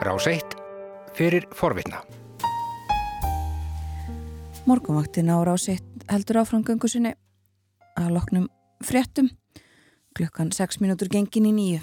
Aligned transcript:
Rás 0.00 0.26
1 0.26 0.40
fyrir 1.14 1.46
forvitna. 1.54 2.02
Morgunvaktin 4.66 5.28
á 5.30 5.36
Rás 5.44 5.68
1 5.68 5.80
heldur 6.10 6.40
áframgöngu 6.42 6.88
sinni 6.88 7.12
að 7.98 8.12
loknum 8.16 8.46
fréttum 8.84 9.28
klukkan 10.16 10.52
6 10.52 10.80
mínútur 10.80 11.08
gengin 11.12 11.48
í 11.48 11.52
nýju. 11.54 11.80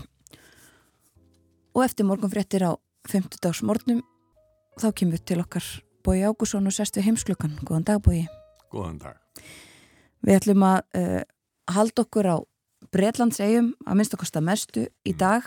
Og 1.76 1.84
eftir 1.86 2.06
morgunfréttir 2.10 2.66
á 2.66 2.74
50 3.08 3.42
dags 3.44 3.62
morgnum 3.64 4.02
þá 4.82 4.92
kemur 4.94 5.22
til 5.22 5.42
okkar 5.44 5.66
Bói 6.04 6.24
Ágússon 6.24 6.68
og 6.70 6.74
sest 6.74 6.96
við 6.98 7.10
heimsklukkan. 7.10 7.58
Góðan 7.68 7.84
dag 7.86 8.02
Bói. 8.02 8.26
Góðan 8.72 9.00
dag. 9.02 9.18
Við 10.24 10.40
ætlum 10.40 10.64
að 10.64 10.80
uh, 10.98 11.22
halda 11.74 12.04
okkur 12.06 12.30
á 12.32 12.38
Breitlands 12.94 13.42
eigum 13.44 13.74
að 13.86 13.98
minnst 14.00 14.14
okkar 14.16 14.30
stað 14.32 14.48
mestu 14.48 14.86
í 15.06 15.12
Mm. 15.14 15.18
dag. 15.20 15.44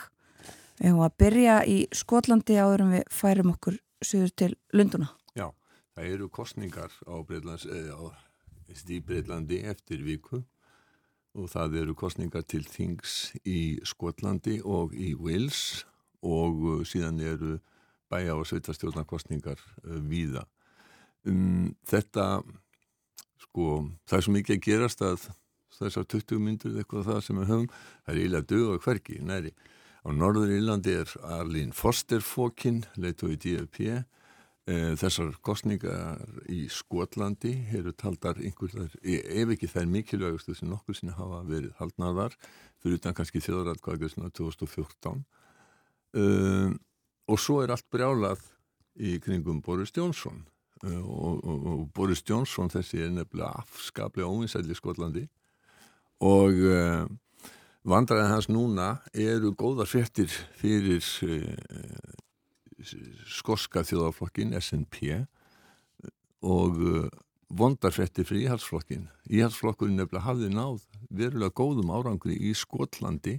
Við 0.81 0.95
höfum 0.95 1.05
að 1.05 1.17
byrja 1.21 1.57
í 1.69 1.79
Skotlandi 1.93 2.55
áður 2.57 2.87
en 2.87 2.93
við 2.95 3.09
færum 3.13 3.51
okkur 3.53 3.75
sögur 4.01 4.31
til 4.33 4.55
Lunduna. 4.73 5.11
Já, 5.37 5.51
það 5.93 6.07
eru 6.15 6.29
kostningar 6.33 6.95
á 7.05 7.15
Breitlandi 9.05 9.59
eftir 9.69 10.01
viku 10.07 10.41
og 11.37 11.51
það 11.53 11.77
eru 11.83 11.97
kostningar 11.99 12.47
til 12.49 12.63
Þings 12.65 13.35
í 13.45 13.79
Skotlandi 13.87 14.61
og 14.65 14.95
í 14.97 15.13
Wales 15.19 15.85
og 16.27 16.65
uh, 16.65 16.81
síðan 16.89 17.21
eru 17.21 17.59
bæja 18.11 18.35
og 18.39 18.49
sveitastjórnarkostningar 18.49 19.61
uh, 19.61 20.01
víða. 20.01 20.47
Um, 21.29 21.75
þetta, 21.87 22.41
sko, 23.45 23.67
það 24.09 24.17
er 24.17 24.27
svo 24.27 24.35
mikið 24.35 24.57
að 24.57 24.65
gerast 24.65 25.05
að 25.05 25.29
þessar 25.77 26.09
20 26.17 26.43
myndur 26.43 26.81
eitthvað 26.81 27.13
það 27.13 27.21
sem 27.27 27.39
við 27.41 27.53
höfum, 27.53 27.69
það 27.77 28.15
er 28.15 28.23
eiginlega 28.23 28.51
dög 28.55 28.73
og 28.73 28.83
hverki, 28.89 29.21
næri. 29.29 29.53
Á 30.01 30.09
Norður 30.13 30.55
Írlandi 30.57 30.95
er 31.03 31.11
Arlín 31.23 31.75
Foster 31.77 32.25
fókin, 32.25 32.85
leitu 32.97 33.29
í 33.29 33.37
DFP, 33.41 34.01
Eh, 34.71 34.93
Þessar 35.01 35.33
kostningar 35.43 36.21
í 36.53 36.67
Skotlandi 36.71 37.55
eru 37.75 37.95
taldar 37.97 38.39
einhverjar, 38.39 38.93
ef 39.03 39.55
ekki 39.55 39.69
þær 39.71 39.89
mikilvægustu 39.91 40.55
sem 40.55 40.69
nokkur 40.71 40.95
sinni 40.95 41.15
hafa 41.17 41.41
verið 41.49 41.73
haldnaðar, 41.81 42.37
fyrir 42.83 43.01
utan 43.01 43.17
kannski 43.17 43.41
þjóðratkvæðisna 43.43 44.31
2014. 44.37 45.25
Um, 46.21 46.77
og 47.31 47.41
svo 47.41 47.61
er 47.65 47.73
allt 47.73 47.89
brjálað 47.91 48.45
í 49.01 49.17
kringum 49.25 49.63
Boris 49.65 49.95
Johnson. 49.97 50.45
Uh, 50.85 51.01
og, 51.01 51.41
og, 51.41 51.67
og 51.73 51.83
Boris 51.97 52.23
Johnson 52.27 52.71
þessi 52.71 53.03
er 53.07 53.15
nefnilega 53.17 53.65
afskaplega 53.65 54.29
óvinsæli 54.29 54.71
í 54.71 54.79
Skotlandi. 54.79 55.25
Og 56.27 56.63
uh, 56.69 57.09
vandræðin 57.87 58.33
hans 58.35 58.49
núna 58.51 58.91
eru 59.17 59.55
góðar 59.57 59.89
fréttir 59.89 60.33
fyrir 60.61 61.01
uh, 61.25 62.15
skoska 63.29 63.85
þjóðaflokkin 63.89 64.55
SNP 64.61 65.25
og 66.45 66.81
uh, 66.81 67.09
vondarfetti 67.51 68.25
fyrir 68.25 68.49
íhalsflokkin. 68.49 69.09
Íhalsflokkurinn 69.31 69.99
nefnilega 69.99 70.27
hafði 70.29 70.53
náð 70.55 70.85
verulega 71.11 71.57
góðum 71.57 71.91
árangri 71.95 72.37
í 72.37 72.53
Skotlandi 72.55 73.39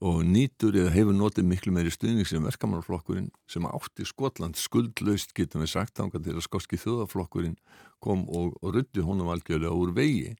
og 0.00 0.22
nýtur 0.24 0.78
eða 0.80 0.94
hefur 0.94 1.16
notið 1.16 1.48
miklu 1.50 1.74
meiri 1.76 1.90
stuðning 1.92 2.28
sem 2.28 2.44
verkamannflokkurinn 2.46 3.28
sem 3.50 3.66
átti 3.68 4.06
Skotland 4.08 4.56
skuldlaust 4.56 5.34
getum 5.36 5.64
við 5.64 5.74
sagt 5.74 6.00
ánga 6.00 6.22
til 6.22 6.38
að 6.38 6.46
skoski 6.46 6.78
þjóðaflokkurinn 6.80 7.58
kom 8.00 8.24
og, 8.28 8.54
og 8.62 8.78
ruddi 8.78 9.04
honum 9.04 9.28
algjörlega 9.34 9.76
úr 9.76 9.92
vegi. 9.96 10.32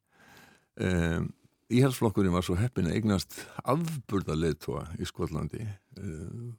Um, 0.81 1.29
Íhalsflokkurinn 1.71 2.35
var 2.35 2.43
svo 2.43 2.57
heppin 2.59 2.89
að 2.91 2.97
eignast 2.99 3.37
afburða 3.63 4.35
leðtóa 4.35 4.89
í 4.99 5.07
Skotlandi 5.07 5.63
um, 6.01 6.57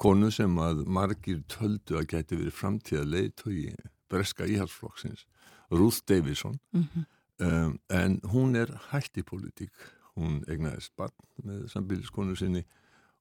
konu 0.00 0.30
sem 0.34 0.56
að 0.58 0.84
margir 0.90 1.44
töldu 1.52 2.00
að 2.00 2.08
geti 2.14 2.38
verið 2.40 2.56
framtíða 2.58 3.06
leiðtói 3.06 3.76
breska 4.10 4.48
íhalsflokksins, 4.50 5.26
Ruth 5.70 6.02
Davison 6.08 6.58
Mm 6.72 6.88
-hmm. 6.88 7.04
um, 7.46 7.78
en 7.88 8.20
hún 8.32 8.56
er 8.56 8.70
hætt 8.90 9.16
í 9.16 9.22
politík 9.22 9.72
hún 10.16 10.44
egnaðist 10.48 10.92
barn 10.96 11.14
með 11.44 11.68
sambíliskonu 11.68 12.36
sinni 12.36 12.64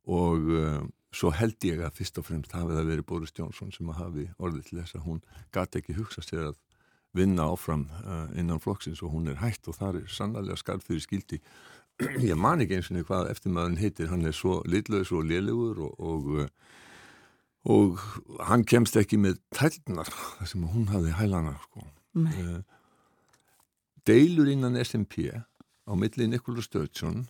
og 0.06 0.40
um, 0.40 0.92
svo 1.14 1.31
held 1.34 1.66
ég 1.66 1.81
að 1.81 1.96
fyrst 2.00 2.18
og 2.18 2.25
fremst 2.25 2.52
hafi 2.52 2.74
það 2.74 2.90
verið 2.92 3.06
Boris 3.06 3.34
Johnson 3.38 3.72
sem 3.72 3.90
að 3.90 4.02
hafi 4.04 4.25
orðið 4.38 4.66
til 4.68 4.80
þess 4.80 4.96
að 4.96 5.06
hún 5.08 5.22
gati 5.52 5.81
ekki 5.81 5.98
hugsa 5.98 6.22
sér 6.22 6.50
að 6.50 6.59
vinna 7.18 7.50
áfram 7.50 7.88
uh, 8.03 8.28
innan 8.38 8.62
flokksins 8.62 9.02
og 9.03 9.14
hún 9.16 9.30
er 9.31 9.40
hætt 9.42 9.68
og 9.68 9.78
það 9.80 10.02
er 10.02 10.14
sannlega 10.14 10.58
skarð 10.59 10.86
fyrir 10.88 11.06
skildi 11.06 11.40
ég 12.30 12.38
man 12.40 12.64
ekki 12.64 12.78
eins 12.78 12.92
og 12.94 13.06
hvað 13.09 13.31
eftirmaðurinn 13.34 13.81
heitir, 13.81 14.09
hann 14.12 14.25
er 14.28 14.36
svo 14.36 14.59
litlaus 14.70 15.12
og 15.12 15.25
lélugur 15.28 15.81
og, 15.88 16.00
og, 16.00 16.30
og 17.68 18.03
hann 18.48 18.64
kemst 18.64 18.96
ekki 19.00 19.19
með 19.19 19.40
tælnar 19.56 20.12
sem 20.48 20.64
hún 20.64 20.88
hafði 20.94 21.16
hælana 21.18 21.58
sko. 21.66 21.84
Nei. 22.19 22.64
deilur 24.08 24.48
innan 24.50 24.80
SMP 24.81 25.28
á 25.30 25.94
milli 25.98 26.25
Nikolur 26.28 26.66
Sturgeon 26.66 27.28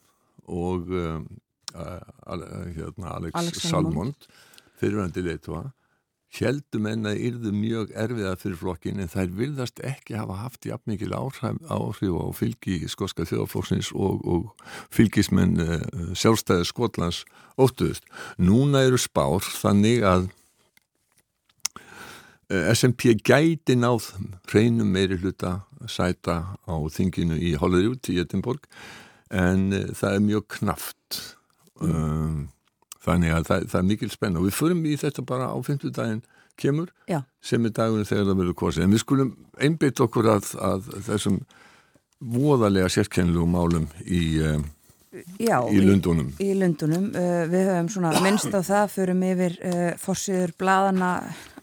og 0.47 0.87
um, 0.87 1.25
hérna, 1.73 3.11
Alex, 3.17 3.33
Alex 3.35 3.65
Salmond 3.67 4.29
fyrirvændi 4.79 5.25
leitua 5.25 5.69
heldum 6.37 6.85
en 6.89 7.07
að 7.09 7.21
yrðu 7.25 7.51
mjög 7.55 7.93
erfiða 7.97 8.35
fyrir 8.37 8.59
flokkin 8.59 9.01
en 9.01 9.09
þær 9.09 9.31
virðast 9.37 9.81
ekki 9.85 10.17
hafa 10.19 10.37
haft 10.43 10.67
jafn 10.69 10.91
mikil 10.91 11.13
áhrif, 11.17 11.57
á 11.65 11.77
fylgi 12.37 12.81
skoska 12.91 13.25
þjóðaflokksins 13.29 13.89
og, 13.97 14.21
og 14.29 14.67
fylgismenn 14.93 15.57
uh, 15.63 15.79
sjálfstæði 16.13 16.67
Skotlands 16.69 17.23
óttuðust. 17.59 18.05
Núna 18.37 18.85
eru 18.85 18.99
spár 19.01 19.41
þannig 19.41 20.05
að 20.05 20.29
uh, 22.53 22.69
SMP 22.75 23.15
gæti 23.17 23.79
náð 23.79 24.11
hreinum 24.51 24.93
meiri 24.93 25.17
hluta 25.17 25.63
sæta 25.89 26.55
á 26.69 26.75
þinginu 26.93 27.39
í 27.41 27.55
Hollywood 27.57 28.05
í 28.13 28.19
Edinborg 28.21 28.69
en 29.33 29.71
uh, 29.73 29.89
það 29.97 30.13
er 30.13 30.25
mjög 30.29 30.47
knaft 30.59 31.23
um, 31.81 32.49
þannig 33.05 33.35
að 33.35 33.47
það, 33.49 33.69
það 33.71 33.79
er 33.81 33.87
mikil 33.93 34.11
spenn 34.13 34.39
og 34.39 34.47
við 34.47 34.57
förum 34.57 34.83
í 34.85 34.97
þetta 34.99 35.25
bara 35.27 35.51
á 35.53 35.57
50 35.57 35.95
daginn 35.95 36.23
kemur 36.59 36.89
Já. 37.07 37.21
sem 37.41 37.65
er 37.65 37.75
dagurinn 37.75 38.07
þegar 38.07 38.27
það 38.27 38.41
verður 38.41 38.57
kosið 38.61 38.85
en 38.85 38.95
við 38.95 39.03
skulum 39.03 39.29
einbytt 39.59 40.01
okkur 40.03 40.33
að, 40.35 40.49
að 40.59 40.89
þessum 41.07 41.39
voðalega 42.19 42.89
sérkennlu 42.91 43.45
málum 43.47 43.87
í, 44.03 44.23
um, 44.43 44.65
Já, 45.41 45.57
í 45.71 45.79
Lundunum 45.81 46.33
í 46.43 46.51
Lundunum. 46.59 47.07
Uh, 47.15 47.45
við 47.49 47.69
höfum 47.71 47.87
svona 47.95 48.11
minnst 48.21 48.51
á 48.53 48.59
það, 48.59 48.91
förum 48.93 49.23
yfir 49.29 49.55
uh, 49.65 49.85
forsiður 50.01 50.53
bladana 50.59 51.13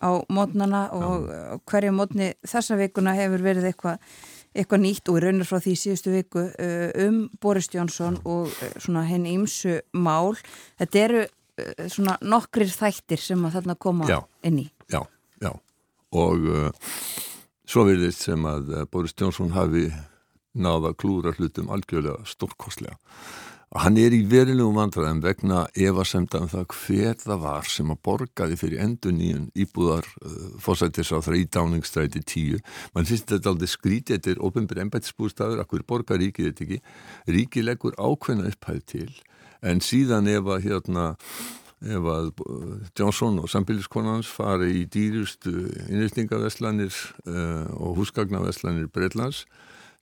á 0.01 0.11
mótnana 0.33 0.87
og 0.97 1.29
uh, 1.29 1.59
hverju 1.69 1.93
mótni 1.95 2.33
þessa 2.47 2.79
vikuna 2.81 3.15
hefur 3.19 3.45
verið 3.45 3.69
eitthvað 3.71 4.01
eitthvað 4.57 4.83
nýtt 4.83 5.11
og 5.11 5.19
í 5.19 5.23
raunir 5.25 5.49
frá 5.49 5.61
því 5.63 5.75
síðustu 5.81 6.15
viku 6.15 6.45
uh, 6.49 6.89
um 7.07 7.21
Boris 7.43 7.69
Johnson 7.73 8.19
og 8.25 8.51
uh, 8.51 8.75
svona 8.83 9.05
henni 9.09 9.37
ímsu 9.37 9.79
mál. 9.97 10.35
Þetta 10.81 11.03
eru 11.05 11.23
uh, 11.27 11.87
svona 11.93 12.17
nokkrir 12.25 12.73
þættir 12.73 13.23
sem 13.23 13.47
að 13.47 13.61
þarna 13.61 13.79
koma 13.87 14.11
Já. 14.11 14.19
inn 14.47 14.61
í. 14.65 14.67
Já, 14.93 15.03
já 15.43 15.53
og 16.17 16.51
uh, 16.51 16.93
svo 17.69 17.87
verðist 17.89 18.27
sem 18.29 18.47
að 18.49 18.77
Boris 18.93 19.17
Johnson 19.19 19.53
hafi 19.57 19.89
náða 20.57 20.95
klúra 20.97 21.35
hlutum 21.37 21.69
algjörlega 21.75 22.25
stórkostlega. 22.29 22.97
Hann 23.77 23.99
er 24.01 24.15
í 24.17 24.23
verilegum 24.25 24.79
vandræðum 24.79 25.19
vegna 25.21 25.65
efasemda 25.77 26.41
um 26.41 26.49
það 26.49 26.65
hver 26.73 27.19
það 27.21 27.43
var 27.43 27.67
sem 27.69 27.91
að 27.93 28.01
borgaði 28.09 28.57
fyrir 28.61 28.83
endur 28.85 29.13
nýjun 29.13 29.51
íbúðar 29.59 30.09
uh, 30.23 30.47
fósættisráþra 30.65 31.37
í 31.37 31.45
dáningstræti 31.53 32.23
10. 32.23 32.63
Man 32.97 33.09
finnst 33.09 33.29
þetta 33.35 33.53
aldrei 33.53 33.69
skrítið, 33.69 34.17
þetta 34.17 34.33
er 34.33 34.43
ofinbjörn 34.49 34.87
embættisbúrstafur, 34.87 35.61
akkur 35.61 35.85
borgar 35.89 36.23
ríkið 36.23 36.49
þetta 36.51 36.67
ekki. 36.67 36.81
Ríkið 37.37 37.69
leggur 37.69 37.99
ákveðna 38.01 38.49
upphæð 38.55 38.83
til 38.95 39.11
en 39.67 39.85
síðan 39.85 40.29
ef 40.31 40.51
að 40.53 40.67
hérna 40.71 41.07
ef 41.85 42.11
að 42.17 42.33
uh, 42.47 42.75
Johnson 42.97 43.43
og 43.43 43.51
sambíliskonans 43.53 44.31
fari 44.33 44.73
í 44.81 44.85
dýrustu 44.89 45.53
innrýstingaveslanir 45.91 46.95
uh, 47.29 47.69
og 47.77 48.01
húsgagnaveslanir 48.01 48.89
Breitlands 48.93 49.45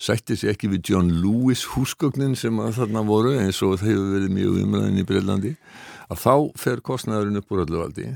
sætti 0.05 0.37
sér 0.37 0.53
ekki 0.55 0.71
við 0.73 0.91
John 0.91 1.13
Lewis 1.23 1.65
húsgögnin 1.75 2.37
sem 2.37 2.59
að 2.61 2.77
þarna 2.81 3.05
voru 3.09 3.33
eins 3.39 3.63
og 3.65 3.79
það 3.81 3.89
hefur 3.91 4.11
verið 4.17 4.35
mjög 4.37 4.59
umræðin 4.65 5.01
í 5.01 5.07
Breitlandi 5.09 5.55
að 6.11 6.21
þá 6.25 6.35
fer 6.61 6.85
kostnæðurinn 6.85 7.41
upp 7.41 7.55
úr 7.55 7.65
öllu 7.65 7.81
valdi 7.81 8.11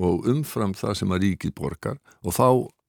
og 0.00 0.28
umfram 0.30 0.74
það 0.76 0.98
sem 1.00 1.14
að 1.14 1.24
ríkið 1.24 1.56
borgar 1.56 1.98
og 2.20 2.36
þá 2.36 2.48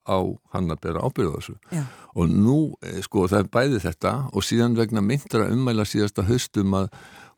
á 0.09 0.17
hann 0.55 0.73
að 0.73 0.81
bera 0.83 1.03
ábyrða 1.05 1.39
þessu 1.39 1.55
Já. 1.71 1.83
og 2.17 2.29
nú, 2.29 2.57
eh, 2.81 3.01
sko, 3.05 3.27
það 3.29 3.43
er 3.43 3.49
bæði 3.53 3.81
þetta 3.85 4.13
og 4.33 4.45
síðan 4.45 4.77
vegna 4.77 5.03
myndra 5.05 5.47
ummæla 5.53 5.85
síðasta 5.85 6.25
haustum 6.25 6.73
að 6.73 6.89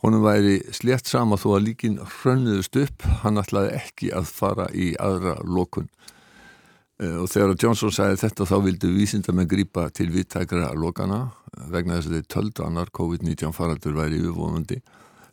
honum 0.04 0.24
væri 0.24 0.60
slétt 0.76 1.08
sama 1.08 1.38
þó 1.40 1.58
að 1.58 1.66
líkin 1.68 2.00
hrönnuðust 2.00 2.80
upp, 2.80 3.06
hann 3.24 3.40
ætlaði 3.40 3.76
ekki 3.78 4.12
að 4.16 4.32
fara 4.32 4.68
í 4.72 4.94
aðra 5.00 5.38
lokun 5.44 5.90
og 7.02 7.30
þegar 7.32 7.56
Johnson 7.58 7.94
sagði 7.94 8.20
þetta 8.22 8.46
þá 8.46 8.58
vildi 8.68 8.92
vísindamenn 8.94 9.50
grípa 9.50 9.88
til 9.90 10.12
vittækra 10.14 10.74
lokana 10.78 11.24
eh, 11.54 11.70
vegna 11.74 11.98
þess 11.98 12.12
að 12.12 12.20
þeir 12.20 12.28
töldu 12.36 12.68
annar 12.68 12.92
COVID-19 12.94 13.56
faraldur 13.56 13.98
væri 13.98 14.22
yfirvonandi 14.22 14.82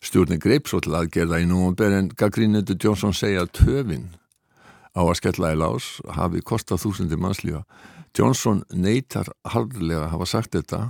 stjórnin 0.00 0.40
greip 0.40 0.68
svo 0.68 0.80
til 0.80 0.96
aðgerða 0.96 1.42
í 1.42 1.48
númumber 1.48 1.92
en 1.92 2.08
gaggrínundu 2.16 2.78
Johnson 2.80 3.12
segja 3.16 3.44
að 3.44 3.52
töfin 3.60 4.08
á 4.96 5.04
að 5.04 5.18
skella 5.20 5.52
í 5.54 5.58
lás 5.60 5.98
hafi 6.16 6.40
kostað 6.42 6.80
þúsundi 6.82 7.18
mannslífa. 7.20 7.62
Johnson 8.16 8.64
neytar 8.72 9.28
haldlega 9.52 10.06
að 10.06 10.14
hafa 10.14 10.26
sagt 10.26 10.56
þetta 10.56 10.80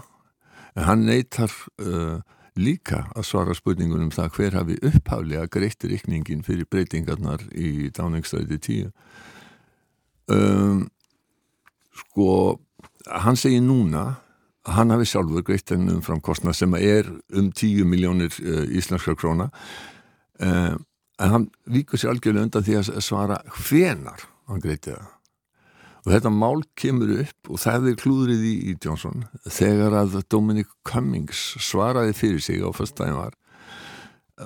en 0.76 0.86
hann 0.86 1.02
neytar 1.04 1.52
uh, 1.82 2.22
líka 2.56 3.08
að 3.18 3.26
svara 3.28 3.56
spurningunum 3.58 4.12
það 4.14 4.30
hver 4.36 4.56
hafi 4.56 4.78
upphaflega 4.88 5.50
greitt 5.52 5.84
rikningin 5.84 6.46
fyrir 6.46 6.68
breytingarnar 6.70 7.44
í 7.52 7.90
dáningstræti 7.96 8.60
10 8.62 8.94
um, 10.32 10.82
sko 12.04 12.32
hann 13.10 13.38
segir 13.38 13.62
núna 13.64 14.04
að 14.66 14.76
hann 14.76 14.92
hafi 14.94 15.08
sjálfur 15.08 15.44
greitt 15.46 15.72
ennum 15.74 16.02
fram 16.04 16.20
kostna 16.24 16.52
sem 16.56 16.74
er 16.78 17.08
um 17.36 17.48
10 17.52 17.86
miljónir 17.88 18.34
uh, 18.44 18.66
íslenskra 18.76 19.16
króna. 19.18 19.50
Um, 20.40 20.84
en 21.20 21.32
hann 21.34 21.48
víkur 21.68 22.00
sér 22.00 22.14
algjörlega 22.14 22.48
undan 22.48 22.66
því 22.66 22.76
að 22.80 22.92
svara 23.04 23.40
hvenar 23.56 24.28
hann 24.48 24.62
greitti 24.62 24.94
það? 24.94 25.08
Og 26.00 26.14
þetta 26.14 26.30
mál 26.32 26.62
kemur 26.80 27.10
upp 27.20 27.50
og 27.52 27.60
það 27.60 27.90
er 27.90 27.98
klúðrið 28.00 28.44
í, 28.48 28.54
í 28.72 28.76
Johnson. 28.80 29.26
Þegar 29.44 29.98
að 30.00 30.22
Dominic 30.32 30.70
Cummings 30.88 31.42
svaraði 31.60 32.16
fyrir 32.16 32.44
sig 32.44 32.64
á 32.64 32.72
fyrstæðin 32.72 33.18
var 33.20 33.36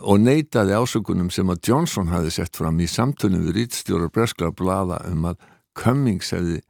og 0.02 0.18
neytaði 0.18 0.74
ásökunum 0.74 1.28
sem 1.30 1.50
að 1.52 1.68
Johnson 1.68 2.10
hafi 2.10 2.32
sett 2.34 2.56
fram 2.58 2.80
í 2.82 2.88
samtunum 2.90 3.44
við 3.46 3.60
rítstjórar 3.60 4.10
breskla 4.10 4.50
blada 4.50 4.98
um 5.10 5.28
að 5.30 5.38
Cummings 5.78 6.32
hefði 6.34 6.60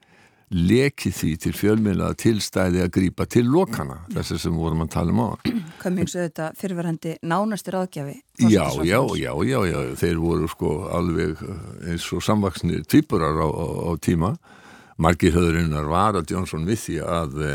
lekið 0.55 1.15
því 1.19 1.31
til 1.43 1.53
fjölmiðlaða 1.57 2.17
tilstæði 2.21 2.83
að 2.85 2.91
grýpa 2.95 3.27
til 3.31 3.45
lokana 3.49 3.97
þessi 4.13 4.37
sem 4.43 4.55
vorum 4.59 4.85
að 4.85 4.91
tala 4.95 5.15
um 5.15 5.23
á 5.25 5.29
Cummings 5.83 6.15
auðvitað 6.15 6.59
fyrirverandi 6.61 7.15
nánastir 7.27 7.79
aðgjafi 7.81 8.17
já, 8.53 8.67
já, 8.85 9.01
já, 9.19 9.33
já, 9.49 9.59
já 9.71 9.79
þeir 10.03 10.21
voru 10.23 10.51
sko 10.53 10.75
alveg 10.95 11.41
eins 11.89 12.07
og 12.15 12.23
samvaksnir 12.25 12.85
tvíburar 12.87 13.41
á, 13.41 13.49
á, 13.49 13.67
á 13.89 13.93
tíma. 13.99 14.35
Margir 15.01 15.35
höðurinnar 15.35 15.89
var 15.91 16.21
að 16.21 16.31
Jónsson 16.37 16.69
við 16.69 16.79
því 16.85 16.99
að 17.03 17.33
uh, 17.43 17.55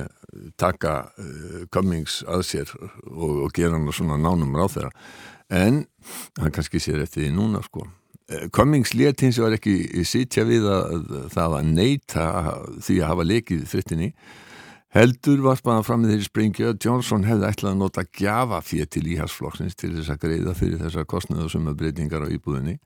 taka 0.60 0.95
uh, 1.16 1.62
Cummings 1.72 2.19
að 2.28 2.44
sér 2.50 2.74
og, 2.80 3.45
og 3.45 3.54
gera 3.56 3.78
hann 3.78 3.88
svona 3.95 4.19
nánum 4.19 4.57
ráð 4.60 4.75
þeirra 4.75 4.92
en 5.50 5.86
hann 6.42 6.52
kannski 6.54 6.81
sér 6.84 7.06
eftir 7.06 7.25
því 7.25 7.31
núna 7.38 7.63
sko. 7.63 7.86
eh, 7.88 7.99
Cummings 8.54 8.94
let 8.94 9.24
hins 9.24 9.40
var 9.42 9.56
ekki 9.58 10.04
sitja 10.06 10.46
við 10.46 10.68
að 10.70 11.10
það 11.34 11.58
að 11.60 11.72
neyta 11.74 12.28
því 12.78 13.00
að 13.00 13.10
hafa 13.10 13.26
lekið 13.26 13.66
frittinni 13.70 14.10
heldur 14.94 15.42
var 15.46 15.62
bara 15.66 15.86
fram 15.86 16.04
með 16.04 16.16
þeirri 16.16 16.28
springju 16.28 16.70
að 16.70 16.80
Johnson 16.86 17.26
hefði 17.26 17.50
ætlað 17.50 17.74
að 17.74 17.81
nota 17.81 18.06
gjafa 18.20 18.62
fyrir 18.66 18.90
til 18.90 19.06
íhalsflokksins 19.16 19.78
til 19.78 19.92
þess 19.98 20.14
að 20.14 20.24
greiða 20.26 20.56
fyrir 20.58 20.81
þessar 20.81 21.10
kostnöðu 21.10 21.50
sem 21.54 21.70
að 21.70 21.78
breytingar 21.81 22.26
á 22.26 22.34
íbúðinni 22.34 22.80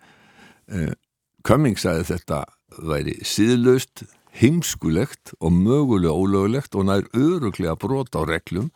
Cummings 1.44 1.84
sagði 1.84 2.08
þetta 2.14 2.44
væri 2.80 3.16
síðlaust 3.28 4.06
heimskulegt 4.40 5.34
og 5.40 5.54
mögulega 5.54 6.14
ólögulegt 6.16 6.76
og 6.76 6.88
nær 6.88 7.10
öruglega 7.14 7.76
brot 7.80 8.16
á 8.18 8.22
reglum 8.26 8.72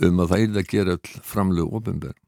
um 0.00 0.20
að 0.22 0.32
það 0.32 0.42
er 0.42 0.58
að 0.60 0.68
gera 0.72 0.96
all 0.96 1.22
framlegu 1.24 1.78
ofinbjörn. 1.78 2.18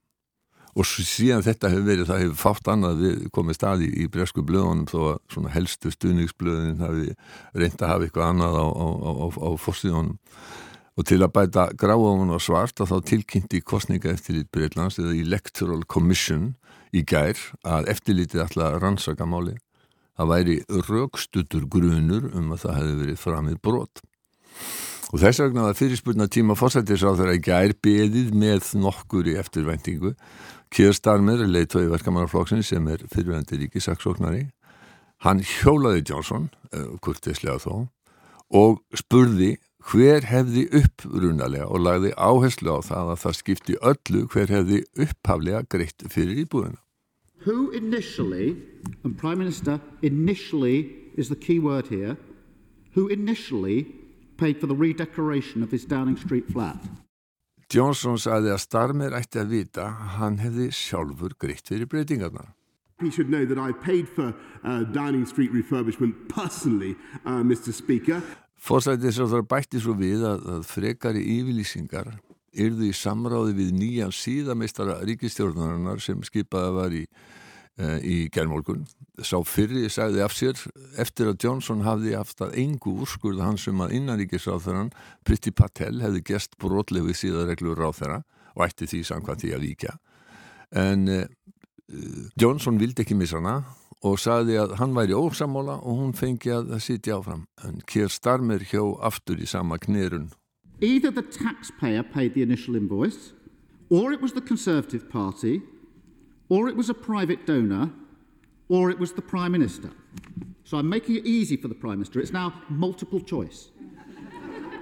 Og 0.72 0.88
síðan 0.88 1.44
þetta 1.44 1.68
hefur 1.68 1.88
verið, 1.88 2.06
það 2.08 2.22
hefur 2.22 2.38
fátt 2.40 2.68
annað 2.72 3.00
við 3.02 3.24
komið 3.36 3.58
staði 3.58 3.88
í, 3.90 4.04
í 4.04 4.10
bresku 4.12 4.44
blöðunum 4.48 4.86
þó 4.88 4.98
að 5.10 5.18
svona 5.34 5.52
helstu 5.52 5.92
stuðningsblöðunin 5.92 6.80
hafi 6.80 7.08
reynd 7.60 7.82
að 7.82 7.92
hafa 7.92 8.06
eitthvað 8.06 8.30
annað 8.30 8.56
á, 8.56 8.66
á, 8.72 8.86
á, 8.88 9.26
á 9.36 9.50
fórstíðunum. 9.60 10.16
Og 10.92 11.08
til 11.08 11.20
að 11.24 11.34
bæta 11.36 11.66
gráðun 11.80 12.32
og 12.32 12.40
svart 12.44 12.80
að 12.80 12.92
þá 12.92 13.10
tilkynnti 13.10 13.60
kostninga 13.64 14.12
eftirlit 14.12 14.50
Breitlands 14.52 14.98
eða 15.00 15.16
Electoral 15.16 15.84
Commission 15.88 16.54
í 16.92 17.04
gær 17.04 17.36
að 17.64 17.92
eftirlitið 17.92 18.44
ætla 18.44 18.72
að 18.72 18.80
rannsaka 18.84 19.28
málið 19.28 19.60
það 20.18 20.32
væri 20.32 20.56
raukstutur 20.88 21.66
grunur 21.70 22.30
um 22.36 22.52
að 22.54 22.64
það 22.66 22.78
hefði 22.78 22.96
verið 23.02 23.20
framið 23.20 23.60
brot. 23.64 24.02
Og 25.12 25.20
þess 25.20 25.42
vegna 25.42 25.66
var 25.66 25.76
fyrirspurna 25.76 26.28
tíma 26.32 26.56
fórsættisáþur 26.56 27.34
að 27.34 27.42
gær 27.44 27.74
beðið 27.84 28.32
með 28.36 28.70
nokkur 28.80 29.28
í 29.28 29.36
eftirvæntingu. 29.40 30.14
Kjörstarmer, 30.72 31.42
leitói 31.44 31.84
verkamannarflokksins 31.92 32.70
sem 32.72 32.86
er 32.88 33.02
fyrirvændi 33.12 33.58
ríkisaksóknari, 33.60 34.46
hann 35.20 35.42
hjólaði 35.44 36.06
Johnson, 36.08 36.48
eh, 36.72 36.94
kurtislega 37.04 37.58
þó, 37.60 37.88
og 38.50 38.80
spurði 38.96 39.56
hver 39.90 40.24
hefði 40.30 40.68
upprunalega 40.78 41.66
og 41.66 41.84
lagði 41.84 42.14
áherslu 42.16 42.72
á 42.72 42.80
það 42.86 43.12
að 43.12 43.20
það 43.24 43.36
skipti 43.40 43.76
öllu 43.82 44.24
hver 44.32 44.54
hefði 44.56 44.80
upphaflega 44.96 45.66
greitt 45.68 46.08
fyrir 46.08 46.46
íbúðina. 46.46 46.78
who 47.44 47.70
initially, 47.72 48.56
and 49.04 49.18
Prime 49.18 49.38
Minister 49.38 49.80
initially 50.02 50.94
is 51.16 51.28
the 51.28 51.36
key 51.36 51.58
word 51.58 51.88
here, 51.88 52.16
who 52.92 53.08
initially 53.08 53.86
paid 54.36 54.60
for 54.60 54.66
the 54.66 54.74
redecoration 54.74 55.62
of 55.62 55.70
this 55.70 55.84
Downing 55.84 56.16
Street 56.16 56.46
flat? 56.48 56.78
Johnson 57.72 58.18
sagði 58.20 58.50
að 58.52 58.60
Starmer 58.60 59.14
ætti 59.16 59.40
að 59.40 59.52
vita 59.54 59.86
að 59.88 60.10
hann 60.18 60.34
hefði 60.42 60.66
sjálfur 60.76 61.32
greitt 61.40 61.70
fyrir 61.70 61.88
breytingarna. 61.88 62.50
He 63.00 63.10
should 63.10 63.30
know 63.32 63.46
that 63.46 63.58
I 63.58 63.72
paid 63.72 64.08
for 64.08 64.34
uh, 64.62 64.84
Downing 64.92 65.24
Street 65.26 65.50
refurbishment 65.54 66.28
personally, 66.28 66.96
uh, 67.24 67.40
Mr. 67.42 67.72
Speaker. 67.72 68.20
Fórsættis 68.60 69.18
og 69.24 69.32
það 69.32 69.48
bætti 69.50 69.80
svo 69.82 69.96
við 69.98 70.22
að, 70.28 70.44
að 70.58 70.68
frekari 70.68 71.24
yfirlýsingar 71.38 72.12
yrðu 72.52 72.90
í 72.90 72.94
samráði 72.94 73.56
við 73.56 73.72
nýjan 73.80 74.12
síðameistara 74.14 75.00
ríkistjórnarinnar 75.08 76.04
sem 76.04 76.20
skipaði 76.28 76.76
var 76.76 76.94
í, 76.94 77.06
í 78.02 78.16
gerðmólkun. 78.32 78.84
Sá 79.22 79.38
fyrri 79.46 79.88
sagði 79.92 80.22
af 80.24 80.34
sér 80.36 80.58
eftir 81.00 81.30
að 81.30 81.44
Johnson 81.44 81.84
hafði 81.86 82.16
haft 82.16 82.42
að 82.44 82.56
engu 82.62 82.96
úrskurða 83.02 83.48
hans 83.50 83.66
um 83.70 83.82
að 83.84 83.96
innaríkisráþarann 83.98 84.92
Priti 85.26 85.52
Patel 85.54 86.00
hefði 86.02 86.24
gest 86.32 86.58
brotlegu 86.62 87.14
síðareglur 87.16 87.78
ráþara 87.78 88.22
og 88.56 88.66
ætti 88.66 88.88
því 88.90 89.04
samkvæmt 89.08 89.44
því 89.44 89.54
að 89.56 89.64
víkja. 89.66 89.94
En 90.72 91.08
uh, 91.08 91.24
Johnson 92.40 92.80
vildi 92.80 93.04
ekki 93.04 93.16
missa 93.18 93.40
hana 93.40 93.62
og 94.02 94.18
sagði 94.18 94.56
að 94.58 94.76
hann 94.80 94.94
væri 94.96 95.14
ósammála 95.14 95.78
og 95.80 95.98
hún 96.00 96.14
fengi 96.16 96.50
að 96.54 96.76
sitja 96.82 97.20
áfram. 97.20 97.46
En 97.62 97.82
Kier 97.86 98.10
Starmer 98.10 98.64
hjó 98.66 98.96
aftur 99.04 99.40
í 99.40 99.48
sama 99.48 99.78
knirun 99.80 100.32
Either 100.82 101.12
the 101.12 101.22
taxpayer 101.22 102.02
paid 102.02 102.34
the 102.34 102.42
initial 102.42 102.74
invoice, 102.74 103.34
or 103.88 104.12
it 104.12 104.20
was 104.20 104.32
the 104.32 104.40
Conservative 104.40 105.08
Party, 105.08 105.62
or 106.52 106.68
it 106.68 106.76
was 106.76 106.90
a 106.90 106.94
private 107.10 107.46
donor, 107.46 107.90
or 108.68 108.90
it 108.90 108.98
was 108.98 109.12
the 109.14 109.22
Prime 109.22 109.52
Minister. 109.52 109.90
So 110.64 110.76
I'm 110.76 110.88
making 110.96 111.16
it 111.16 111.24
easy 111.24 111.56
for 111.56 111.68
the 111.68 111.74
Prime 111.74 111.96
Minister. 112.00 112.20
It's 112.20 112.36
now 112.42 112.52
multiple 112.68 113.20
choice. 113.20 113.70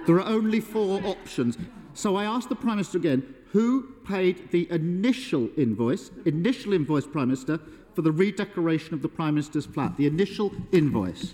there 0.05 0.17
are 0.19 0.27
only 0.27 0.59
four 0.59 1.01
options. 1.05 1.57
So 1.93 2.17
I 2.17 2.25
asked 2.25 2.49
the 2.49 2.57
Prime 2.63 2.75
Minister 2.75 2.97
again 2.97 3.23
who 3.53 3.87
paid 4.05 4.51
the 4.51 4.67
initial 4.69 5.49
invoice, 5.55 6.11
initial 6.25 6.73
invoice, 6.73 7.07
Prime 7.07 7.29
Minister, 7.29 7.57
for 7.95 8.01
the 8.01 8.11
redecoration 8.11 8.93
of 8.93 9.01
the 9.01 9.07
Prime 9.07 9.35
Minister's 9.35 9.65
flat, 9.65 9.95
the 9.95 10.07
initial 10.07 10.51
invoice. 10.73 11.33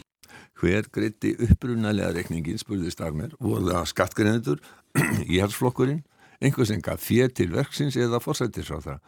Hver 0.61 0.85
greitti 0.93 1.33
upprunalega 1.47 2.11
rekningin, 2.13 2.61
spurði 2.61 2.93
Starmer, 2.93 3.33
voru 3.41 3.71
það 3.71 3.89
skattgreðendur, 3.93 4.61
íhalsflokkurinn, 5.33 6.03
einhver 6.41 6.69
sem 6.69 6.81
gaf 6.81 7.01
fér 7.01 7.33
til 7.33 7.49
verksins 7.53 7.97
eða 7.97 8.21
fórsættisráþara. 8.21 9.01